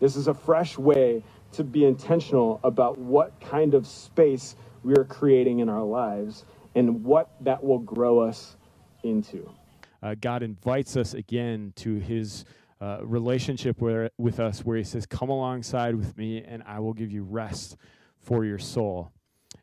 This 0.00 0.16
is 0.16 0.28
a 0.28 0.34
fresh 0.34 0.78
way 0.78 1.22
to 1.52 1.64
be 1.64 1.84
intentional 1.84 2.60
about 2.64 2.98
what 2.98 3.40
kind 3.40 3.74
of 3.74 3.86
space 3.86 4.56
we 4.82 4.94
are 4.94 5.04
creating 5.04 5.60
in 5.60 5.68
our 5.68 5.84
lives 5.84 6.44
and 6.74 7.04
what 7.04 7.30
that 7.40 7.62
will 7.62 7.78
grow 7.78 8.20
us 8.20 8.56
into 9.04 9.48
uh, 10.02 10.14
God 10.20 10.42
invites 10.42 10.96
us 10.96 11.14
again 11.14 11.72
to 11.76 11.96
his 11.96 12.44
uh, 12.80 12.98
relationship 13.02 13.80
where, 13.80 14.10
with 14.18 14.40
us, 14.40 14.64
where 14.64 14.76
he 14.76 14.84
says, 14.84 15.06
Come 15.06 15.30
alongside 15.30 15.94
with 15.94 16.16
me, 16.18 16.42
and 16.42 16.62
I 16.66 16.80
will 16.80 16.92
give 16.92 17.12
you 17.12 17.22
rest 17.22 17.76
for 18.20 18.44
your 18.44 18.58
soul. 18.58 19.12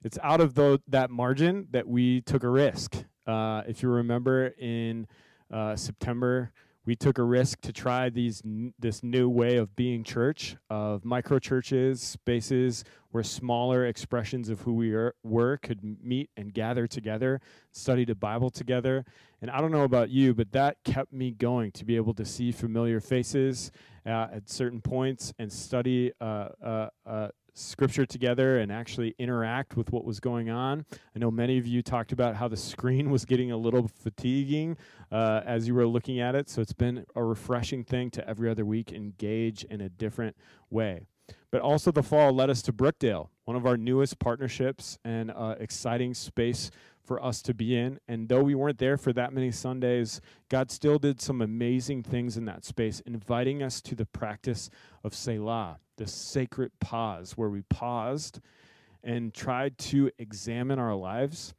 It's 0.04 0.18
out 0.24 0.40
of 0.40 0.56
the, 0.56 0.82
that 0.88 1.10
margin 1.10 1.68
that 1.72 1.88
we 1.88 2.22
took 2.22 2.44
a 2.44 2.50
risk. 2.50 3.04
Uh, 3.28 3.64
if 3.68 3.84
you 3.84 3.90
remember 3.90 4.48
in 4.58 5.08
uh, 5.52 5.76
September, 5.76 6.52
we 6.90 6.96
took 6.96 7.20
a 7.20 7.24
risk 7.24 7.62
to 7.62 7.72
try 7.72 8.10
these 8.10 8.42
this 8.80 9.04
new 9.04 9.30
way 9.30 9.58
of 9.58 9.76
being 9.76 10.04
church 10.04 10.56
of 10.72 11.06
micro 11.06 11.38
churches 11.38 12.02
spaces 12.02 12.84
where 13.12 13.24
smaller 13.24 13.86
expressions 13.86 14.50
of 14.50 14.62
who 14.62 14.74
we 14.74 14.92
are, 14.96 15.14
were 15.24 15.58
could 15.58 15.84
meet 15.84 16.32
and 16.36 16.52
gather 16.52 16.88
together 16.88 17.42
study 17.72 18.06
the 18.06 18.16
bible 18.16 18.50
together. 18.50 19.06
And 19.40 19.52
i 19.52 19.62
don't 19.62 19.72
know 19.72 19.84
about 19.84 20.10
you 20.10 20.34
but 20.34 20.52
that 20.54 20.78
kept 20.84 21.14
me 21.14 21.30
going 21.30 21.72
to 21.74 21.86
be 21.86 21.96
able 21.96 22.16
to 22.16 22.26
see 22.26 22.52
familiar 22.52 23.00
faces 23.00 23.72
uh, 24.08 24.26
at 24.34 24.50
certain 24.50 24.82
points 24.82 25.32
and 25.38 25.54
study 25.54 26.12
uh, 26.20 26.48
uh, 26.66 26.90
uh 27.06 27.28
scripture 27.60 28.06
together 28.06 28.60
and 28.60 28.72
actually 28.72 29.16
interact 29.20 29.76
with 29.76 29.92
what 29.92 30.06
was 30.06 30.20
going 30.20 30.50
on. 30.50 30.86
I 31.16 31.20
know 31.20 31.30
many 31.30 31.58
of 31.58 31.68
you 31.68 31.82
talked 31.82 32.12
about 32.12 32.36
how 32.36 32.48
the 32.48 32.58
screen 32.72 33.10
was 33.10 33.26
getting 33.26 33.52
a 33.52 33.58
little 33.58 33.88
fatiguing 33.88 34.78
uh, 35.12 35.42
as 35.46 35.68
you 35.68 35.76
were 35.76 35.88
looking 35.88 36.20
at 36.20 36.36
it. 36.36 36.50
So 36.50 36.62
it's 36.62 36.74
been 36.74 37.06
a 37.16 37.24
refreshing 37.24 37.84
thing 37.84 38.10
to 38.12 38.28
every 38.28 38.50
other 38.50 38.66
week 38.66 38.92
engage 38.92 39.64
in 39.66 39.82
a 39.82 39.90
different 39.90 40.36
way. 40.70 41.06
But 41.52 41.62
also, 41.62 41.92
the 41.92 42.04
fall 42.04 42.32
led 42.32 42.50
us 42.50 42.62
to 42.64 42.74
Brookdale, 42.74 43.30
one 43.46 43.58
of 43.58 43.66
our 43.66 43.78
newest 43.78 44.20
partnerships 44.20 45.00
and 45.04 45.32
uh, 45.32 45.56
exciting 45.60 46.14
space 46.14 46.70
for 47.10 47.26
us 47.26 47.42
to 47.42 47.56
be 47.56 47.76
in. 47.76 48.00
And 48.08 48.30
though 48.30 48.44
we 48.44 48.54
weren't 48.54 48.78
there 48.78 48.96
for 48.96 49.12
that 49.14 49.34
many 49.34 49.50
Sundays, 49.50 50.22
God 50.48 50.70
still 50.70 51.00
did 51.00 51.20
some 51.20 51.42
amazing 51.42 52.04
things 52.04 52.38
in 52.38 52.46
that 52.46 52.64
space, 52.64 53.00
inviting 53.00 53.64
us 53.64 53.82
to 53.82 53.96
the 53.96 54.06
practice 54.06 54.70
of 55.04 55.16
Selah, 55.16 55.80
the 55.98 56.06
sacred 56.06 56.72
pause, 56.80 57.32
where 57.36 57.50
we 57.50 57.64
paused 57.64 58.42
and 59.04 59.34
tried 59.34 59.80
to 59.80 60.12
examine 60.20 60.78
our 60.78 60.94
lives 60.94 61.56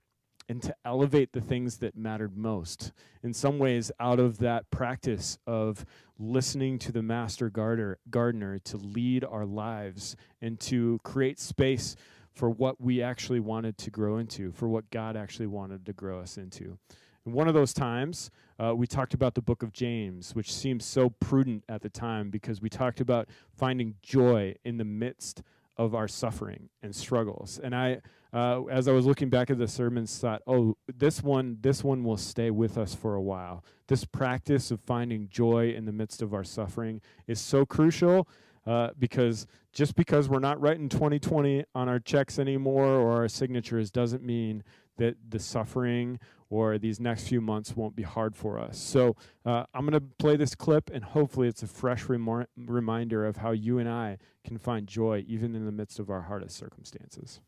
and 0.48 0.62
to 0.62 0.74
elevate 0.84 1.32
the 1.32 1.40
things 1.40 1.78
that 1.78 1.96
mattered 1.96 2.36
most. 2.36 2.92
In 3.24 3.34
some 3.34 3.58
ways, 3.58 3.90
out 3.98 4.20
of 4.20 4.38
that 4.38 4.70
practice 4.70 5.36
of 5.48 5.84
listening 6.16 6.78
to 6.78 6.92
the 6.92 7.02
master 7.02 7.50
gardener, 7.50 7.98
gardener 8.08 8.60
to 8.60 8.76
lead 8.76 9.24
our 9.24 9.44
lives 9.44 10.14
and 10.40 10.60
to 10.60 11.00
create 11.02 11.40
space 11.40 11.96
for 12.40 12.48
what 12.48 12.80
we 12.80 13.02
actually 13.02 13.38
wanted 13.38 13.76
to 13.76 13.90
grow 13.90 14.16
into, 14.16 14.50
for 14.50 14.66
what 14.66 14.88
God 14.90 15.14
actually 15.14 15.46
wanted 15.46 15.84
to 15.84 15.92
grow 15.92 16.20
us 16.20 16.38
into. 16.38 16.78
And 17.26 17.34
one 17.34 17.48
of 17.48 17.52
those 17.52 17.74
times, 17.74 18.30
uh, 18.58 18.74
we 18.74 18.86
talked 18.86 19.12
about 19.12 19.34
the 19.34 19.42
book 19.42 19.62
of 19.62 19.74
James, 19.74 20.34
which 20.34 20.50
seemed 20.50 20.82
so 20.82 21.10
prudent 21.10 21.64
at 21.68 21.82
the 21.82 21.90
time 21.90 22.30
because 22.30 22.62
we 22.62 22.70
talked 22.70 22.98
about 22.98 23.28
finding 23.54 23.96
joy 24.00 24.54
in 24.64 24.78
the 24.78 24.86
midst 24.86 25.42
of 25.76 25.94
our 25.94 26.08
suffering 26.08 26.70
and 26.82 26.96
struggles. 26.96 27.60
And 27.62 27.76
I, 27.76 28.00
uh, 28.32 28.64
as 28.70 28.88
I 28.88 28.92
was 28.92 29.04
looking 29.04 29.28
back 29.28 29.50
at 29.50 29.58
the 29.58 29.68
sermons, 29.68 30.16
thought, 30.16 30.40
oh, 30.46 30.78
this 30.88 31.22
one, 31.22 31.58
this 31.60 31.84
one 31.84 32.04
will 32.04 32.16
stay 32.16 32.50
with 32.50 32.78
us 32.78 32.94
for 32.94 33.16
a 33.16 33.20
while. 33.20 33.62
This 33.88 34.06
practice 34.06 34.70
of 34.70 34.80
finding 34.80 35.28
joy 35.28 35.74
in 35.76 35.84
the 35.84 35.92
midst 35.92 36.22
of 36.22 36.32
our 36.32 36.44
suffering 36.44 37.02
is 37.26 37.38
so 37.38 37.66
crucial 37.66 38.26
uh, 38.70 38.90
because 39.00 39.48
just 39.72 39.96
because 39.96 40.28
we're 40.28 40.38
not 40.38 40.60
writing 40.60 40.88
2020 40.88 41.64
on 41.74 41.88
our 41.88 41.98
checks 41.98 42.38
anymore 42.38 42.86
or 42.86 43.10
our 43.14 43.28
signatures 43.28 43.90
doesn't 43.90 44.22
mean 44.22 44.62
that 44.96 45.16
the 45.28 45.40
suffering 45.40 46.20
or 46.50 46.78
these 46.78 47.00
next 47.00 47.26
few 47.26 47.40
months 47.40 47.74
won't 47.74 47.96
be 47.96 48.04
hard 48.04 48.36
for 48.36 48.60
us. 48.60 48.78
So 48.78 49.16
uh, 49.44 49.64
I'm 49.74 49.86
going 49.86 50.00
to 50.00 50.06
play 50.20 50.36
this 50.36 50.54
clip, 50.54 50.88
and 50.92 51.02
hopefully, 51.02 51.48
it's 51.48 51.64
a 51.64 51.66
fresh 51.66 52.04
remor- 52.04 52.46
reminder 52.56 53.26
of 53.26 53.38
how 53.38 53.50
you 53.50 53.78
and 53.78 53.88
I 53.88 54.18
can 54.44 54.56
find 54.56 54.86
joy 54.86 55.24
even 55.26 55.56
in 55.56 55.66
the 55.66 55.72
midst 55.72 55.98
of 55.98 56.08
our 56.08 56.22
hardest 56.22 56.56
circumstances. 56.56 57.40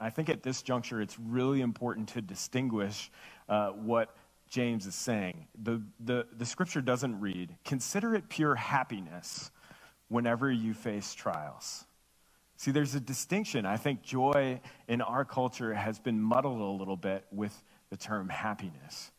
I 0.00 0.08
think 0.08 0.30
at 0.30 0.42
this 0.42 0.62
juncture, 0.62 1.02
it's 1.02 1.18
really 1.18 1.60
important 1.60 2.08
to 2.10 2.22
distinguish 2.22 3.10
uh, 3.48 3.70
what 3.70 4.16
James 4.48 4.86
is 4.86 4.94
saying. 4.94 5.48
The, 5.62 5.82
the, 6.00 6.26
the 6.32 6.46
scripture 6.46 6.80
doesn't 6.80 7.20
read, 7.20 7.56
Consider 7.64 8.14
it 8.14 8.30
pure 8.30 8.54
happiness 8.54 9.50
whenever 10.08 10.50
you 10.50 10.74
face 10.74 11.14
trials. 11.14 11.84
See, 12.56 12.72
there's 12.72 12.94
a 12.94 13.00
distinction. 13.00 13.66
I 13.66 13.76
think 13.76 14.02
joy 14.02 14.60
in 14.88 15.00
our 15.00 15.24
culture 15.24 15.72
has 15.74 15.98
been 15.98 16.20
muddled 16.20 16.60
a 16.60 16.64
little 16.64 16.96
bit 16.96 17.24
with 17.30 17.62
the 17.90 17.96
term 17.96 18.28
happiness. 18.28 19.12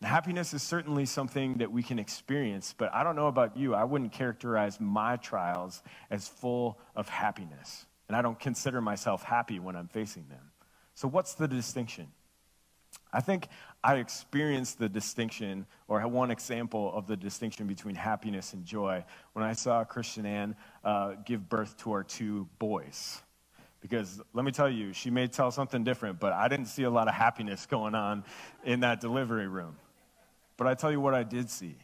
And 0.00 0.08
happiness 0.08 0.54
is 0.54 0.62
certainly 0.62 1.04
something 1.04 1.58
that 1.58 1.72
we 1.72 1.82
can 1.82 1.98
experience, 1.98 2.74
but 2.76 2.94
I 2.94 3.02
don't 3.02 3.16
know 3.16 3.26
about 3.26 3.56
you. 3.56 3.74
I 3.74 3.82
wouldn't 3.82 4.12
characterize 4.12 4.78
my 4.80 5.16
trials 5.16 5.82
as 6.08 6.28
full 6.28 6.78
of 6.94 7.08
happiness. 7.08 7.84
And 8.06 8.16
I 8.16 8.22
don't 8.22 8.38
consider 8.38 8.80
myself 8.80 9.24
happy 9.24 9.58
when 9.58 9.74
I'm 9.74 9.88
facing 9.88 10.28
them. 10.28 10.52
So, 10.94 11.08
what's 11.08 11.34
the 11.34 11.48
distinction? 11.48 12.08
I 13.12 13.20
think 13.20 13.48
I 13.82 13.96
experienced 13.96 14.78
the 14.78 14.88
distinction, 14.88 15.66
or 15.86 16.06
one 16.08 16.30
example 16.30 16.92
of 16.92 17.06
the 17.06 17.16
distinction 17.16 17.66
between 17.66 17.94
happiness 17.94 18.52
and 18.52 18.64
joy, 18.64 19.04
when 19.32 19.44
I 19.44 19.54
saw 19.54 19.84
Christian 19.84 20.26
Ann 20.26 20.56
uh, 20.84 21.14
give 21.24 21.48
birth 21.48 21.76
to 21.78 21.92
our 21.92 22.02
two 22.02 22.48
boys. 22.58 23.22
Because 23.80 24.20
let 24.34 24.44
me 24.44 24.50
tell 24.50 24.68
you, 24.68 24.92
she 24.92 25.10
may 25.10 25.28
tell 25.28 25.50
something 25.50 25.84
different, 25.84 26.18
but 26.18 26.32
I 26.32 26.48
didn't 26.48 26.66
see 26.66 26.82
a 26.82 26.90
lot 26.90 27.08
of 27.08 27.14
happiness 27.14 27.66
going 27.66 27.94
on 27.94 28.24
in 28.64 28.80
that 28.80 29.00
delivery 29.00 29.46
room. 29.46 29.76
But 30.56 30.66
I 30.66 30.74
tell 30.74 30.90
you 30.90 31.00
what 31.00 31.14
I 31.14 31.22
did 31.22 31.48
see 31.48 31.76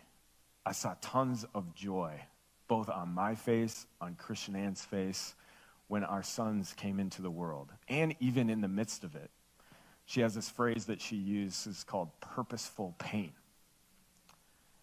I 0.66 0.72
saw 0.72 0.94
tons 1.00 1.44
of 1.54 1.74
joy, 1.74 2.20
both 2.68 2.88
on 2.88 3.10
my 3.14 3.34
face, 3.34 3.86
on 4.00 4.14
Christian 4.16 4.56
Ann's 4.56 4.84
face, 4.84 5.34
when 5.88 6.02
our 6.02 6.22
sons 6.22 6.72
came 6.72 6.98
into 6.98 7.22
the 7.22 7.30
world, 7.30 7.70
and 7.88 8.16
even 8.18 8.50
in 8.50 8.62
the 8.62 8.68
midst 8.68 9.04
of 9.04 9.14
it 9.14 9.30
she 10.06 10.20
has 10.20 10.34
this 10.34 10.48
phrase 10.48 10.86
that 10.86 11.00
she 11.00 11.16
uses 11.16 11.84
called 11.84 12.08
purposeful 12.20 12.94
pain. 12.98 13.32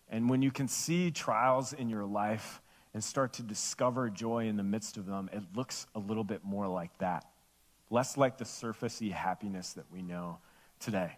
And 0.10 0.30
when 0.30 0.42
you 0.42 0.52
can 0.52 0.68
see 0.68 1.12
trials 1.12 1.74
in 1.74 1.90
your 1.90 2.06
life 2.06 2.62
and 2.94 3.04
start 3.04 3.34
to 3.34 3.44
discover 3.44 4.10
joy 4.10 4.48
in 4.48 4.58
the 4.58 4.64
midst 4.64 4.98
of 4.98 5.06
them, 5.06 5.30
it 5.32 5.44
looks 5.56 5.88
a 5.96 6.00
little 6.00 6.26
bit 6.26 6.44
more 6.44 6.68
like 6.68 6.96
that, 6.98 7.26
less 7.90 8.18
like 8.18 8.38
the 8.38 8.44
surfacey 8.44 9.12
happiness 9.12 9.74
that 9.74 9.86
we 9.92 10.02
know 10.02 10.40
today. 10.80 11.18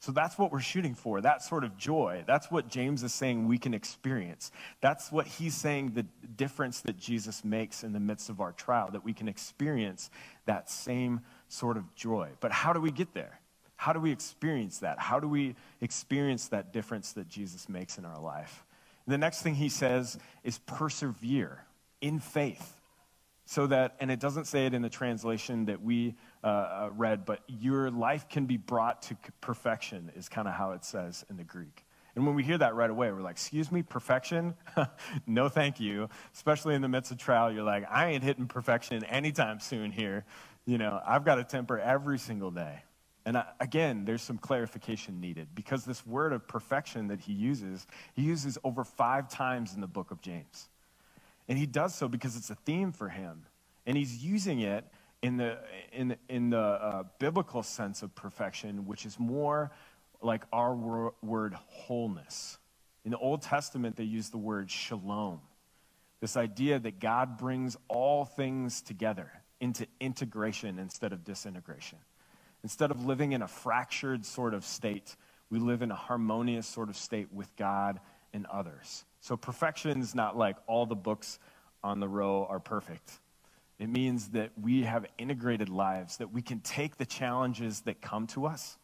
So 0.00 0.12
that's 0.12 0.36
what 0.36 0.52
we're 0.52 0.60
shooting 0.60 0.94
for, 0.94 1.22
that 1.22 1.42
sort 1.42 1.64
of 1.64 1.78
joy. 1.78 2.24
That's 2.26 2.50
what 2.50 2.68
James 2.68 3.02
is 3.02 3.14
saying 3.14 3.48
we 3.48 3.56
can 3.56 3.72
experience. 3.72 4.52
That's 4.82 5.10
what 5.10 5.26
he's 5.26 5.54
saying 5.54 5.92
the 5.94 6.02
difference 6.36 6.82
that 6.82 6.98
Jesus 6.98 7.42
makes 7.42 7.82
in 7.82 7.94
the 7.94 8.00
midst 8.00 8.28
of 8.28 8.38
our 8.42 8.52
trial, 8.52 8.90
that 8.90 9.02
we 9.02 9.14
can 9.14 9.28
experience 9.28 10.10
that 10.44 10.68
same 10.68 11.22
sort 11.48 11.76
of 11.76 11.94
joy. 11.94 12.30
But 12.40 12.52
how 12.52 12.72
do 12.72 12.80
we 12.80 12.90
get 12.90 13.14
there? 13.14 13.40
How 13.76 13.92
do 13.92 14.00
we 14.00 14.12
experience 14.12 14.78
that? 14.78 14.98
How 14.98 15.20
do 15.20 15.28
we 15.28 15.56
experience 15.80 16.48
that 16.48 16.72
difference 16.72 17.12
that 17.12 17.28
Jesus 17.28 17.68
makes 17.68 17.98
in 17.98 18.04
our 18.04 18.20
life? 18.20 18.64
And 19.06 19.12
the 19.12 19.18
next 19.18 19.42
thing 19.42 19.54
he 19.54 19.68
says 19.68 20.18
is 20.42 20.58
persevere 20.58 21.64
in 22.00 22.20
faith. 22.20 22.80
So 23.46 23.66
that, 23.66 23.96
and 24.00 24.10
it 24.10 24.20
doesn't 24.20 24.46
say 24.46 24.64
it 24.66 24.72
in 24.72 24.80
the 24.80 24.88
translation 24.88 25.66
that 25.66 25.82
we 25.82 26.14
uh, 26.42 26.46
uh 26.46 26.90
read, 26.96 27.26
but 27.26 27.40
your 27.46 27.90
life 27.90 28.28
can 28.28 28.46
be 28.46 28.56
brought 28.56 29.02
to 29.02 29.16
perfection, 29.42 30.10
is 30.16 30.30
kind 30.30 30.48
of 30.48 30.54
how 30.54 30.72
it 30.72 30.84
says 30.84 31.24
in 31.28 31.36
the 31.36 31.44
Greek. 31.44 31.84
And 32.16 32.26
when 32.26 32.34
we 32.34 32.44
hear 32.44 32.58
that 32.58 32.74
right 32.74 32.90
away, 32.90 33.10
we're 33.10 33.22
like, 33.22 33.32
excuse 33.32 33.72
me, 33.72 33.82
perfection? 33.82 34.54
no, 35.26 35.48
thank 35.48 35.80
you. 35.80 36.08
Especially 36.32 36.74
in 36.74 36.82
the 36.82 36.88
midst 36.88 37.10
of 37.10 37.18
trial, 37.18 37.52
you're 37.52 37.64
like, 37.64 37.84
I 37.90 38.10
ain't 38.10 38.22
hitting 38.22 38.46
perfection 38.46 39.04
anytime 39.04 39.58
soon 39.58 39.90
here. 39.90 40.24
You 40.64 40.78
know, 40.78 41.00
I've 41.04 41.24
got 41.24 41.38
a 41.38 41.44
temper 41.44 41.78
every 41.78 42.18
single 42.18 42.50
day. 42.50 42.82
And 43.26 43.42
again, 43.58 44.04
there's 44.04 44.22
some 44.22 44.38
clarification 44.38 45.20
needed 45.20 45.48
because 45.54 45.84
this 45.84 46.06
word 46.06 46.32
of 46.32 46.46
perfection 46.46 47.08
that 47.08 47.20
he 47.20 47.32
uses, 47.32 47.86
he 48.14 48.22
uses 48.22 48.58
over 48.62 48.84
five 48.84 49.28
times 49.28 49.74
in 49.74 49.80
the 49.80 49.86
book 49.86 50.10
of 50.10 50.20
James. 50.20 50.68
And 51.48 51.58
he 51.58 51.66
does 51.66 51.94
so 51.94 52.06
because 52.06 52.36
it's 52.36 52.50
a 52.50 52.54
theme 52.54 52.92
for 52.92 53.08
him. 53.08 53.46
And 53.86 53.96
he's 53.96 54.22
using 54.22 54.60
it 54.60 54.84
in 55.22 55.38
the, 55.38 55.58
in, 55.92 56.16
in 56.28 56.50
the 56.50 56.58
uh, 56.58 57.02
biblical 57.18 57.62
sense 57.62 58.02
of 58.02 58.14
perfection, 58.14 58.86
which 58.86 59.06
is 59.06 59.18
more 59.18 59.70
like 60.24 60.44
our 60.52 60.74
wor- 60.74 61.14
word 61.22 61.54
wholeness. 61.54 62.58
In 63.04 63.10
the 63.10 63.18
Old 63.18 63.42
Testament, 63.42 63.96
they 63.96 64.04
use 64.04 64.30
the 64.30 64.38
word 64.38 64.70
shalom, 64.70 65.40
this 66.20 66.36
idea 66.36 66.78
that 66.78 67.00
God 67.00 67.36
brings 67.36 67.76
all 67.88 68.24
things 68.24 68.80
together 68.80 69.30
into 69.60 69.86
integration 70.00 70.78
instead 70.78 71.12
of 71.12 71.24
disintegration. 71.24 71.98
Instead 72.62 72.90
of 72.90 73.04
living 73.04 73.32
in 73.32 73.42
a 73.42 73.48
fractured 73.48 74.24
sort 74.24 74.54
of 74.54 74.64
state, 74.64 75.16
we 75.50 75.58
live 75.58 75.82
in 75.82 75.90
a 75.90 75.94
harmonious 75.94 76.66
sort 76.66 76.88
of 76.88 76.96
state 76.96 77.30
with 77.30 77.54
God 77.56 78.00
and 78.32 78.46
others. 78.46 79.04
So 79.20 79.36
perfection 79.36 80.00
is 80.00 80.14
not 80.14 80.36
like 80.36 80.56
all 80.66 80.86
the 80.86 80.96
books 80.96 81.38
on 81.82 82.00
the 82.00 82.08
row 82.08 82.46
are 82.48 82.60
perfect. 82.60 83.20
It 83.78 83.88
means 83.88 84.28
that 84.28 84.50
we 84.60 84.82
have 84.82 85.04
integrated 85.18 85.68
lives, 85.68 86.16
that 86.18 86.32
we 86.32 86.40
can 86.40 86.60
take 86.60 86.96
the 86.96 87.04
challenges 87.04 87.82
that 87.82 88.00
come 88.00 88.26
to 88.28 88.46
us 88.46 88.78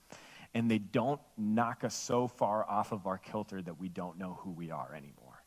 and 0.54 0.70
they 0.70 0.78
don't 0.78 1.20
knock 1.36 1.84
us 1.84 1.94
so 1.94 2.26
far 2.26 2.68
off 2.68 2.92
of 2.92 3.06
our 3.06 3.18
kilter 3.18 3.62
that 3.62 3.78
we 3.78 3.88
don't 3.88 4.18
know 4.18 4.38
who 4.42 4.50
we 4.50 4.70
are 4.70 4.94
anymore. 4.94 5.42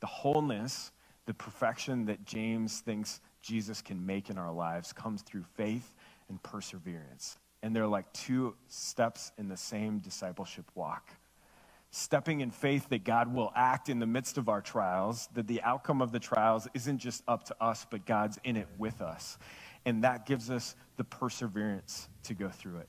The 0.00 0.06
wholeness, 0.06 0.92
the 1.26 1.34
perfection 1.34 2.06
that 2.06 2.24
James 2.24 2.80
thinks 2.80 3.20
Jesus 3.40 3.80
can 3.80 4.04
make 4.04 4.30
in 4.30 4.38
our 4.38 4.52
lives 4.52 4.92
comes 4.92 5.22
through 5.22 5.44
faith 5.54 5.94
and 6.28 6.42
perseverance. 6.42 7.38
And 7.62 7.74
they're 7.74 7.86
like 7.86 8.12
two 8.12 8.56
steps 8.68 9.32
in 9.38 9.48
the 9.48 9.56
same 9.56 10.00
discipleship 10.00 10.70
walk. 10.74 11.10
stepping 11.92 12.40
in 12.40 12.50
faith 12.50 12.88
that 12.88 13.04
God 13.04 13.32
will 13.32 13.52
act 13.54 13.90
in 13.90 13.98
the 13.98 14.06
midst 14.06 14.38
of 14.38 14.48
our 14.48 14.62
trials, 14.62 15.28
that 15.34 15.46
the 15.46 15.60
outcome 15.62 16.00
of 16.00 16.10
the 16.10 16.18
trials 16.18 16.66
isn't 16.72 16.98
just 16.98 17.22
up 17.28 17.44
to 17.44 17.56
us, 17.62 17.86
but 17.88 18.06
God's 18.06 18.38
in 18.44 18.56
it 18.56 18.66
with 18.78 19.02
us. 19.02 19.36
And 19.84 20.02
that 20.02 20.26
gives 20.26 20.50
us 20.50 20.74
the 20.96 21.04
perseverance 21.04 22.08
to 22.24 22.34
go 22.34 22.48
through 22.48 22.78
it. 22.78 22.88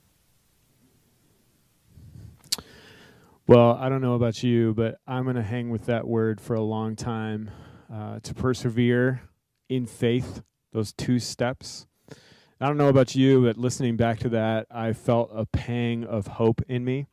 Well, 3.46 3.78
I 3.78 3.90
don't 3.90 4.00
know 4.00 4.14
about 4.14 4.42
you, 4.42 4.74
but 4.74 5.00
I'm 5.06 5.24
going 5.26 5.36
to 5.36 5.44
hang 5.44 5.70
with 5.70 5.88
that 5.88 6.08
word 6.08 6.40
for 6.40 6.54
a 6.54 6.62
long 6.62 6.96
time. 6.96 7.52
Uh, 7.94 8.20
to 8.24 8.34
persevere 8.34 9.22
in 9.68 9.86
faith, 9.86 10.42
those 10.72 10.94
two 10.94 11.20
steps. 11.20 11.86
I 12.10 12.68
don't 12.68 12.78
know 12.78 12.88
about 12.88 13.16
you, 13.16 13.44
but 13.44 13.58
listening 13.58 13.98
back 13.98 14.20
to 14.20 14.30
that, 14.30 14.68
I 14.72 14.94
felt 14.94 15.30
a 15.34 15.46
pang 15.46 16.06
of 16.06 16.26
hope 16.26 16.62
in 16.70 16.86
me, 16.86 17.08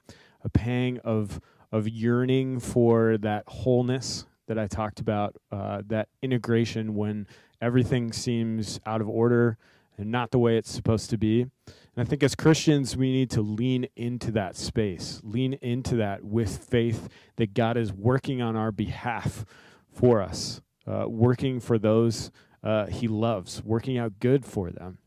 a 0.45 0.49
pang 0.49 0.99
of 0.99 1.41
of 1.73 1.89
yearning 1.89 2.61
for 2.61 3.19
that 3.19 3.45
wholeness 3.49 4.25
that 4.47 4.59
I 4.59 4.69
talked 4.69 5.01
about, 5.01 5.37
uh, 5.51 5.83
that 5.89 6.09
integration 6.23 6.95
when 6.95 7.27
everything 7.61 8.13
seems 8.13 8.79
out 8.87 9.01
of 9.01 9.09
order 9.09 9.59
and 9.99 10.11
not 10.11 10.31
the 10.31 10.39
way 10.39 10.57
it's 10.57 10.71
supposed 10.71 11.11
to 11.11 11.19
be. 11.19 11.47
And 11.97 12.07
I 12.07 12.09
think 12.09 12.23
as 12.23 12.35
Christians, 12.35 12.97
we 12.97 13.11
need 13.13 13.31
to 13.31 13.43
lean 13.43 13.89
into 13.97 14.31
that 14.33 14.57
space, 14.57 15.21
lean 15.25 15.55
into 15.55 15.97
that 15.97 16.25
with 16.25 16.59
faith 16.59 17.09
that 17.37 17.55
God 17.55 17.77
is 17.77 17.93
working 17.93 18.41
on 18.41 18.57
our 18.57 18.71
behalf 18.71 19.45
for 19.93 20.23
us, 20.23 20.61
uh, 20.87 21.07
working 21.09 21.59
for 21.59 21.79
those 21.79 22.31
uh, 22.63 22.87
He 22.87 23.09
loves, 23.09 23.63
working 23.65 23.99
out 23.99 24.21
good 24.21 24.45
for 24.45 24.71
them. 24.71 24.99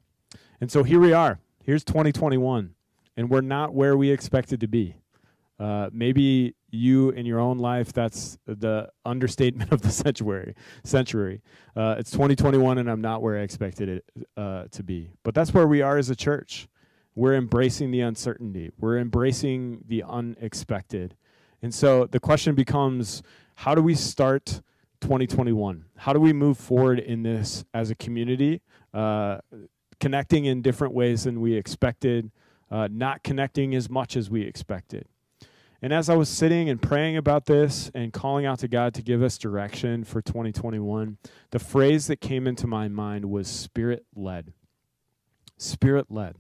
And 0.60 0.72
so 0.72 0.84
here 0.84 1.00
we 1.00 1.14
are. 1.14 1.40
Here's 1.64 1.84
2021, 1.86 2.76
and 3.16 3.30
we're 3.30 3.42
not 3.42 3.74
where 3.74 3.96
we 3.96 4.12
expected 4.12 4.60
to 4.60 4.68
be. 4.68 4.96
Uh, 5.60 5.90
maybe 5.94 6.56
you 6.72 7.12
in 7.12 7.26
your 7.26 7.40
own 7.40 7.58
life, 7.58 7.94
that's 7.94 8.38
the 8.46 8.90
understatement 9.06 9.72
of 9.74 9.82
the 9.82 9.92
century. 9.92 10.56
Century. 10.84 11.42
Uh, 11.76 11.96
it's 11.98 12.12
2021, 12.12 12.78
and 12.78 12.90
I'm 12.90 13.02
not 13.02 13.22
where 13.22 13.38
I 13.38 13.42
expected 13.42 13.88
it 13.88 14.06
uh, 14.36 14.66
to 14.72 14.84
be. 14.84 15.12
But 15.24 15.36
that's 15.36 15.54
where 15.54 15.68
we 15.68 15.82
are 15.82 15.98
as 15.98 16.10
a 16.10 16.16
church. 16.16 16.68
We're 17.16 17.36
embracing 17.36 17.92
the 17.92 18.02
uncertainty. 18.02 18.72
We're 18.80 18.98
embracing 18.98 19.84
the 19.88 20.04
unexpected. 20.04 21.16
And 21.62 21.74
so 21.74 22.06
the 22.06 22.20
question 22.20 22.56
becomes, 22.56 23.24
how 23.56 23.76
do 23.76 23.82
we 23.82 23.96
start 23.96 24.62
2021? 25.02 25.86
How 25.98 26.14
do 26.14 26.20
we 26.20 26.34
move 26.34 26.58
forward 26.58 27.00
in 27.00 27.24
this 27.24 27.66
as 27.74 27.92
a 27.92 27.96
community, 27.96 28.62
uh, 28.94 29.40
connecting 30.00 30.46
in 30.46 30.62
different 30.62 30.94
ways 30.94 31.24
than 31.26 31.40
we 31.40 31.54
expected, 31.54 32.32
uh, 32.72 32.88
not 32.92 33.24
connecting 33.24 33.76
as 33.76 33.90
much 33.90 34.18
as 34.18 34.30
we 34.30 34.42
expected? 34.42 35.08
And 35.84 35.92
as 35.94 36.10
I 36.10 36.16
was 36.16 36.30
sitting 36.30 36.70
and 36.70 36.82
praying 36.82 37.18
about 37.18 37.46
this 37.46 37.92
and 37.94 38.14
calling 38.14 38.46
out 38.46 38.60
to 38.60 38.70
God 38.70 38.94
to 38.94 39.02
give 39.02 39.22
us 39.22 39.38
direction 39.38 40.06
for 40.06 40.22
2021, 40.22 41.18
the 41.52 41.60
phrase 41.60 42.08
that 42.08 42.22
came 42.22 42.48
into 42.48 42.68
my 42.68 42.88
mind 42.88 43.26
was 43.26 43.50
spirit 43.50 44.06
led. 44.16 44.54
Spirit 45.58 46.10
led. 46.10 46.38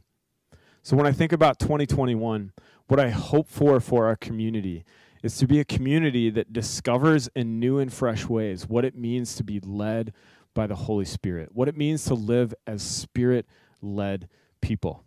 So 0.83 0.95
when 0.95 1.07
I 1.07 1.11
think 1.11 1.31
about 1.31 1.59
2021, 1.59 2.51
what 2.87 2.99
I 2.99 3.09
hope 3.09 3.47
for 3.47 3.79
for 3.79 4.05
our 4.05 4.15
community 4.15 4.83
is 5.23 5.37
to 5.37 5.47
be 5.47 5.59
a 5.59 5.65
community 5.65 6.29
that 6.29 6.53
discovers 6.53 7.29
in 7.35 7.59
new 7.59 7.79
and 7.79 7.91
fresh 7.91 8.27
ways 8.27 8.67
what 8.67 8.83
it 8.83 8.95
means 8.95 9.35
to 9.35 9.43
be 9.43 9.59
led 9.61 10.13
by 10.53 10.67
the 10.67 10.75
Holy 10.75 11.05
Spirit, 11.05 11.49
what 11.53 11.67
it 11.67 11.77
means 11.77 12.03
to 12.05 12.13
live 12.13 12.53
as 12.67 12.83
spirit 12.83 13.47
led 13.81 14.27
people 14.61 15.03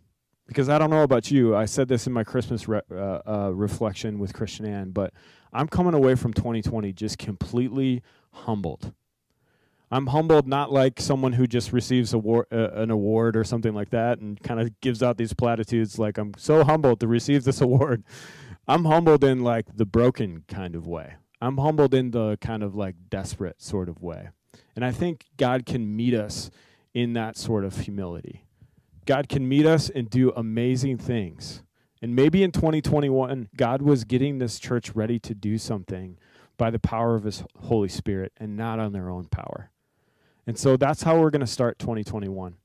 because 0.47 0.69
I 0.69 0.79
don't 0.79 0.89
know 0.89 1.03
about 1.03 1.29
you. 1.29 1.55
I 1.55 1.65
said 1.65 1.87
this 1.87 2.07
in 2.07 2.13
my 2.13 2.23
Christmas 2.23 2.67
re- 2.67 2.81
uh, 2.89 3.19
uh, 3.25 3.51
reflection 3.53 4.17
with 4.17 4.33
Christian 4.33 4.65
Ann, 4.65 4.91
but 4.91 5.13
I'm 5.53 5.67
coming 5.67 5.93
away 5.93 6.15
from 6.15 6.33
2020 6.33 6.93
just 6.93 7.17
completely 7.17 8.01
humbled. 8.31 8.93
I'm 9.89 10.07
humbled 10.07 10.47
not 10.47 10.71
like 10.71 10.99
someone 10.99 11.33
who 11.33 11.47
just 11.47 11.71
receives 11.71 12.13
award, 12.13 12.47
uh, 12.51 12.71
an 12.71 12.91
award 12.91 13.37
or 13.37 13.43
something 13.43 13.73
like 13.73 13.89
that 13.91 14.19
and 14.19 14.41
kind 14.41 14.59
of 14.59 14.79
gives 14.81 15.01
out 15.01 15.17
these 15.17 15.33
platitudes 15.33 15.97
like 15.97 16.17
I'm 16.17 16.33
so 16.37 16.63
humbled 16.63 16.99
to 16.99 17.07
receive 17.07 17.45
this 17.45 17.61
award. 17.67 18.03
I'm 18.67 18.85
humbled 18.85 19.23
in 19.23 19.43
like 19.43 19.77
the 19.77 19.85
broken 19.85 20.43
kind 20.49 20.75
of 20.75 20.87
way. 20.87 21.15
I'm 21.39 21.57
humbled 21.57 21.93
in 21.93 22.11
the 22.11 22.37
kind 22.41 22.63
of 22.63 22.75
like 22.75 22.95
desperate 23.09 23.61
sort 23.61 23.87
of 23.87 24.01
way. 24.01 24.29
And 24.75 24.83
I 24.83 24.91
think 24.91 25.25
God 25.37 25.65
can 25.65 25.95
meet 25.95 26.13
us 26.13 26.51
in 26.93 27.13
that 27.13 27.37
sort 27.37 27.63
of 27.63 27.81
humility. 27.81 28.43
God 29.05 29.29
can 29.29 29.47
meet 29.47 29.65
us 29.65 29.89
and 29.89 30.09
do 30.09 30.31
amazing 30.35 30.97
things. 30.97 31.63
And 32.01 32.15
maybe 32.15 32.43
in 32.43 32.51
2021, 32.51 33.49
God 33.55 33.81
was 33.81 34.03
getting 34.03 34.37
this 34.37 34.59
church 34.59 34.93
ready 34.93 35.17
to 35.19 35.33
do 35.33 35.57
something 35.57 36.17
by 36.57 36.69
the 36.69 36.79
power 36.79 37.15
of 37.15 37.23
His 37.23 37.43
Holy 37.61 37.87
Spirit 37.87 38.33
and 38.37 38.57
not 38.57 38.79
on 38.79 38.91
their 38.91 39.09
own 39.09 39.25
power. 39.25 39.71
And 40.47 40.57
so 40.57 40.77
that's 40.77 41.03
how 41.03 41.19
we're 41.19 41.29
going 41.29 41.41
to 41.41 41.47
start 41.47 41.77
2021. 41.77 42.55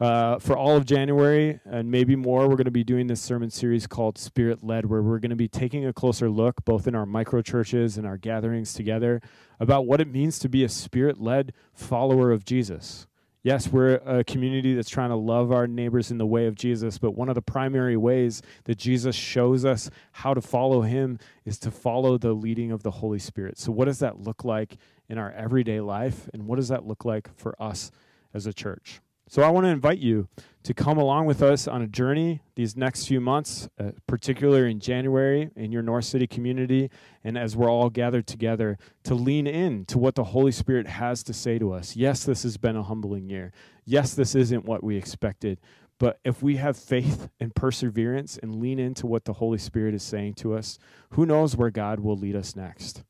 Uh, 0.00 0.38
for 0.38 0.56
all 0.56 0.76
of 0.76 0.86
January 0.86 1.60
and 1.66 1.90
maybe 1.90 2.16
more, 2.16 2.48
we're 2.48 2.56
going 2.56 2.64
to 2.64 2.70
be 2.70 2.84
doing 2.84 3.08
this 3.08 3.20
sermon 3.20 3.50
series 3.50 3.86
called 3.86 4.16
Spirit 4.16 4.64
Led, 4.64 4.86
where 4.86 5.02
we're 5.02 5.18
going 5.18 5.30
to 5.30 5.36
be 5.36 5.48
taking 5.48 5.84
a 5.84 5.92
closer 5.92 6.30
look, 6.30 6.64
both 6.64 6.86
in 6.86 6.94
our 6.94 7.04
micro 7.04 7.42
churches 7.42 7.98
and 7.98 8.06
our 8.06 8.16
gatherings 8.16 8.72
together, 8.72 9.20
about 9.58 9.86
what 9.86 10.00
it 10.00 10.08
means 10.08 10.38
to 10.38 10.48
be 10.48 10.64
a 10.64 10.70
spirit 10.70 11.20
led 11.20 11.52
follower 11.74 12.30
of 12.30 12.46
Jesus. 12.46 13.06
Yes, 13.42 13.68
we're 13.68 13.94
a 14.04 14.22
community 14.22 14.74
that's 14.74 14.90
trying 14.90 15.08
to 15.10 15.16
love 15.16 15.50
our 15.50 15.66
neighbors 15.66 16.10
in 16.10 16.18
the 16.18 16.26
way 16.26 16.46
of 16.46 16.54
Jesus, 16.54 16.98
but 16.98 17.12
one 17.12 17.30
of 17.30 17.34
the 17.34 17.42
primary 17.42 17.96
ways 17.96 18.42
that 18.64 18.76
Jesus 18.76 19.16
shows 19.16 19.64
us 19.64 19.90
how 20.12 20.34
to 20.34 20.42
follow 20.42 20.82
him 20.82 21.18
is 21.46 21.58
to 21.60 21.70
follow 21.70 22.18
the 22.18 22.34
leading 22.34 22.70
of 22.70 22.82
the 22.82 22.90
Holy 22.90 23.18
Spirit. 23.18 23.58
So, 23.58 23.72
what 23.72 23.86
does 23.86 23.98
that 24.00 24.20
look 24.20 24.44
like 24.44 24.76
in 25.10 25.18
our 25.18 25.32
everyday 25.32 25.80
life, 25.80 26.28
and 26.32 26.46
what 26.46 26.56
does 26.56 26.68
that 26.68 26.86
look 26.86 27.04
like 27.04 27.28
for 27.36 27.60
us 27.60 27.90
as 28.32 28.46
a 28.46 28.52
church? 28.52 29.00
So, 29.28 29.42
I 29.42 29.50
want 29.50 29.64
to 29.64 29.70
invite 29.70 29.98
you 29.98 30.28
to 30.64 30.74
come 30.74 30.98
along 30.98 31.26
with 31.26 31.40
us 31.40 31.68
on 31.68 31.82
a 31.82 31.86
journey 31.86 32.42
these 32.56 32.76
next 32.76 33.06
few 33.06 33.20
months, 33.20 33.68
uh, 33.78 33.92
particularly 34.08 34.70
in 34.70 34.80
January 34.80 35.50
in 35.54 35.70
your 35.70 35.82
North 35.82 36.04
City 36.04 36.26
community, 36.26 36.90
and 37.22 37.38
as 37.38 37.56
we're 37.56 37.70
all 37.70 37.90
gathered 37.90 38.26
together 38.26 38.76
to 39.04 39.14
lean 39.14 39.46
in 39.46 39.84
to 39.86 39.98
what 39.98 40.16
the 40.16 40.24
Holy 40.24 40.50
Spirit 40.50 40.88
has 40.88 41.22
to 41.22 41.32
say 41.32 41.60
to 41.60 41.72
us. 41.72 41.94
Yes, 41.94 42.24
this 42.24 42.42
has 42.42 42.56
been 42.56 42.76
a 42.76 42.82
humbling 42.82 43.28
year. 43.28 43.52
Yes, 43.84 44.14
this 44.14 44.34
isn't 44.34 44.64
what 44.64 44.82
we 44.82 44.96
expected. 44.96 45.60
But 46.00 46.18
if 46.24 46.42
we 46.42 46.56
have 46.56 46.76
faith 46.76 47.28
and 47.38 47.54
perseverance 47.54 48.38
and 48.42 48.56
lean 48.56 48.78
into 48.78 49.06
what 49.06 49.26
the 49.26 49.34
Holy 49.34 49.58
Spirit 49.58 49.94
is 49.94 50.02
saying 50.02 50.34
to 50.34 50.54
us, 50.54 50.78
who 51.10 51.24
knows 51.26 51.56
where 51.56 51.70
God 51.70 52.00
will 52.00 52.16
lead 52.16 52.34
us 52.34 52.56
next? 52.56 53.04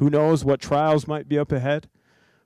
Who 0.00 0.10
knows 0.10 0.44
what 0.44 0.60
trials 0.60 1.06
might 1.06 1.28
be 1.28 1.38
up 1.38 1.52
ahead? 1.52 1.88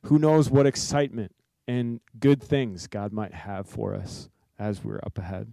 Who 0.04 0.18
knows 0.18 0.50
what 0.50 0.66
excitement 0.66 1.34
and 1.66 2.00
good 2.20 2.42
things 2.42 2.86
God 2.86 3.12
might 3.12 3.32
have 3.32 3.66
for 3.66 3.94
us? 3.94 4.28
as 4.58 4.84
we're 4.84 5.00
up 5.04 5.18
ahead. 5.18 5.52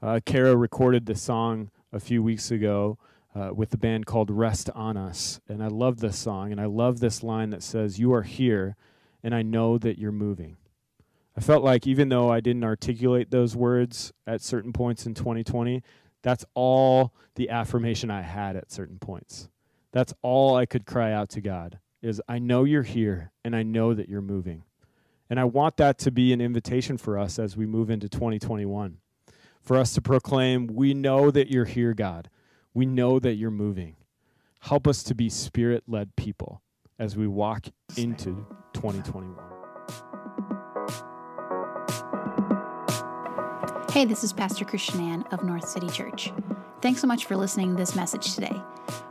Uh, 0.00 0.20
Kara 0.24 0.56
recorded 0.56 1.06
the 1.06 1.14
song 1.14 1.70
a 1.92 2.00
few 2.00 2.22
weeks 2.22 2.50
ago 2.50 2.98
uh, 3.34 3.50
with 3.54 3.70
the 3.70 3.76
band 3.76 4.06
called 4.06 4.30
Rest 4.30 4.70
on 4.74 4.96
Us. 4.96 5.40
And 5.48 5.62
I 5.62 5.68
love 5.68 6.00
this 6.00 6.16
song, 6.16 6.52
and 6.52 6.60
I 6.60 6.66
love 6.66 7.00
this 7.00 7.22
line 7.22 7.50
that 7.50 7.62
says, 7.62 7.98
You 7.98 8.12
are 8.12 8.22
here, 8.22 8.76
and 9.22 9.34
I 9.34 9.42
know 9.42 9.78
that 9.78 9.98
you're 9.98 10.12
moving. 10.12 10.56
I 11.36 11.40
felt 11.40 11.62
like 11.62 11.86
even 11.86 12.08
though 12.08 12.30
I 12.30 12.40
didn't 12.40 12.64
articulate 12.64 13.30
those 13.30 13.54
words 13.54 14.12
at 14.26 14.40
certain 14.40 14.72
points 14.72 15.06
in 15.06 15.14
2020, 15.14 15.82
that's 16.22 16.44
all 16.54 17.12
the 17.36 17.48
affirmation 17.48 18.10
I 18.10 18.22
had 18.22 18.56
at 18.56 18.72
certain 18.72 18.98
points. 18.98 19.48
That's 19.92 20.12
all 20.22 20.56
I 20.56 20.66
could 20.66 20.86
cry 20.86 21.12
out 21.12 21.30
to 21.30 21.40
God 21.40 21.78
is 22.02 22.20
I 22.28 22.38
know 22.38 22.64
you're 22.64 22.82
here 22.82 23.32
and 23.44 23.56
I 23.56 23.62
know 23.62 23.94
that 23.94 24.08
you're 24.08 24.20
moving. 24.20 24.64
And 25.30 25.38
I 25.38 25.44
want 25.44 25.76
that 25.76 25.98
to 25.98 26.10
be 26.10 26.32
an 26.32 26.40
invitation 26.40 26.96
for 26.96 27.18
us 27.18 27.38
as 27.38 27.56
we 27.56 27.66
move 27.66 27.90
into 27.90 28.08
2021. 28.08 28.98
For 29.60 29.76
us 29.76 29.92
to 29.94 30.00
proclaim, 30.00 30.66
we 30.66 30.94
know 30.94 31.30
that 31.30 31.50
you're 31.50 31.64
here, 31.66 31.92
God. 31.92 32.30
We 32.72 32.86
know 32.86 33.18
that 33.18 33.34
you're 33.34 33.50
moving. 33.50 33.96
Help 34.60 34.86
us 34.86 35.02
to 35.04 35.14
be 35.14 35.28
spirit 35.28 35.84
led 35.86 36.16
people 36.16 36.62
as 36.98 37.16
we 37.16 37.26
walk 37.26 37.66
into 37.96 38.46
2021. 38.72 39.36
Hey, 43.92 44.04
this 44.04 44.22
is 44.22 44.32
Pastor 44.32 44.64
Christian 44.64 45.00
Ann 45.00 45.24
of 45.30 45.42
North 45.42 45.68
City 45.68 45.88
Church. 45.88 46.32
Thanks 46.80 47.00
so 47.00 47.06
much 47.06 47.24
for 47.24 47.36
listening 47.36 47.70
to 47.70 47.76
this 47.76 47.96
message 47.96 48.34
today. 48.34 48.60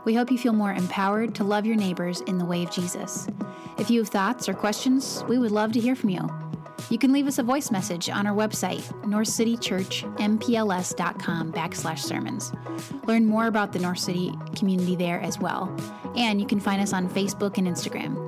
We 0.04 0.14
hope 0.14 0.30
you 0.30 0.38
feel 0.38 0.54
more 0.54 0.72
empowered 0.72 1.34
to 1.34 1.44
love 1.44 1.66
your 1.66 1.76
neighbors 1.76 2.20
in 2.22 2.38
the 2.38 2.44
way 2.44 2.62
of 2.62 2.70
Jesus. 2.70 3.26
If 3.78 3.90
you 3.90 4.00
have 4.00 4.08
thoughts 4.08 4.48
or 4.48 4.54
questions, 4.54 5.22
we 5.28 5.38
would 5.38 5.52
love 5.52 5.72
to 5.72 5.80
hear 5.80 5.94
from 5.94 6.08
you. 6.10 6.28
You 6.90 6.98
can 6.98 7.12
leave 7.12 7.26
us 7.26 7.38
a 7.38 7.42
voice 7.42 7.70
message 7.70 8.08
on 8.08 8.26
our 8.26 8.34
website, 8.34 8.82
northcitychurchmpls.com 9.02 11.52
backslash 11.52 11.98
sermons. 11.98 12.52
Learn 13.04 13.26
more 13.26 13.46
about 13.46 13.72
the 13.72 13.78
North 13.78 13.98
City 13.98 14.32
community 14.56 14.96
there 14.96 15.20
as 15.20 15.38
well. 15.38 15.70
And 16.16 16.40
you 16.40 16.46
can 16.46 16.60
find 16.60 16.80
us 16.80 16.94
on 16.94 17.10
Facebook 17.10 17.58
and 17.58 17.68
Instagram. 17.68 18.24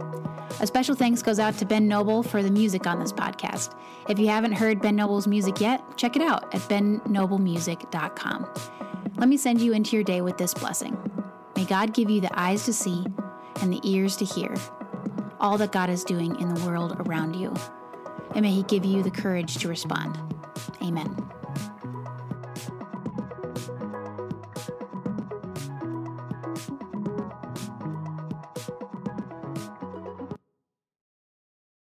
A 0.61 0.67
special 0.67 0.95
thanks 0.95 1.23
goes 1.23 1.39
out 1.39 1.57
to 1.59 1.65
Ben 1.65 1.89
Noble 1.89 2.23
for 2.23 2.43
the 2.43 2.51
music 2.51 2.87
on 2.87 3.01
this 3.01 3.13
podcast. 3.13 3.75
If 4.11 4.19
you 4.19 4.29
haven't 4.29 4.53
heard 4.53 4.83
Ben 4.83 4.97
Noble's 4.97 5.27
music 5.27 5.59
yet, 5.61 5.83
check 5.97 6.17
it 6.17 6.23
out 6.23 6.55
at 6.55 6.61
bennoblemusic.com. 6.63 8.47
Let 9.21 9.29
me 9.29 9.37
send 9.37 9.61
you 9.61 9.75
into 9.75 9.97
your 9.97 10.03
day 10.03 10.23
with 10.23 10.39
this 10.39 10.55
blessing. 10.55 10.97
May 11.55 11.67
God 11.67 11.93
give 11.93 12.09
you 12.09 12.23
the 12.23 12.31
eyes 12.33 12.65
to 12.65 12.73
see 12.73 13.05
and 13.61 13.71
the 13.71 13.81
ears 13.85 14.17
to 14.17 14.25
hear 14.25 14.55
all 15.39 15.59
that 15.59 15.73
God 15.73 15.91
is 15.91 16.05
doing 16.05 16.41
in 16.41 16.55
the 16.55 16.65
world 16.65 16.97
around 17.01 17.35
you. 17.37 17.55
And 18.35 18.41
may 18.41 18.51
He 18.51 18.63
give 18.63 18.83
you 18.83 19.03
the 19.03 19.11
courage 19.11 19.59
to 19.59 19.69
respond. 19.69 20.19
Amen. 20.83 21.15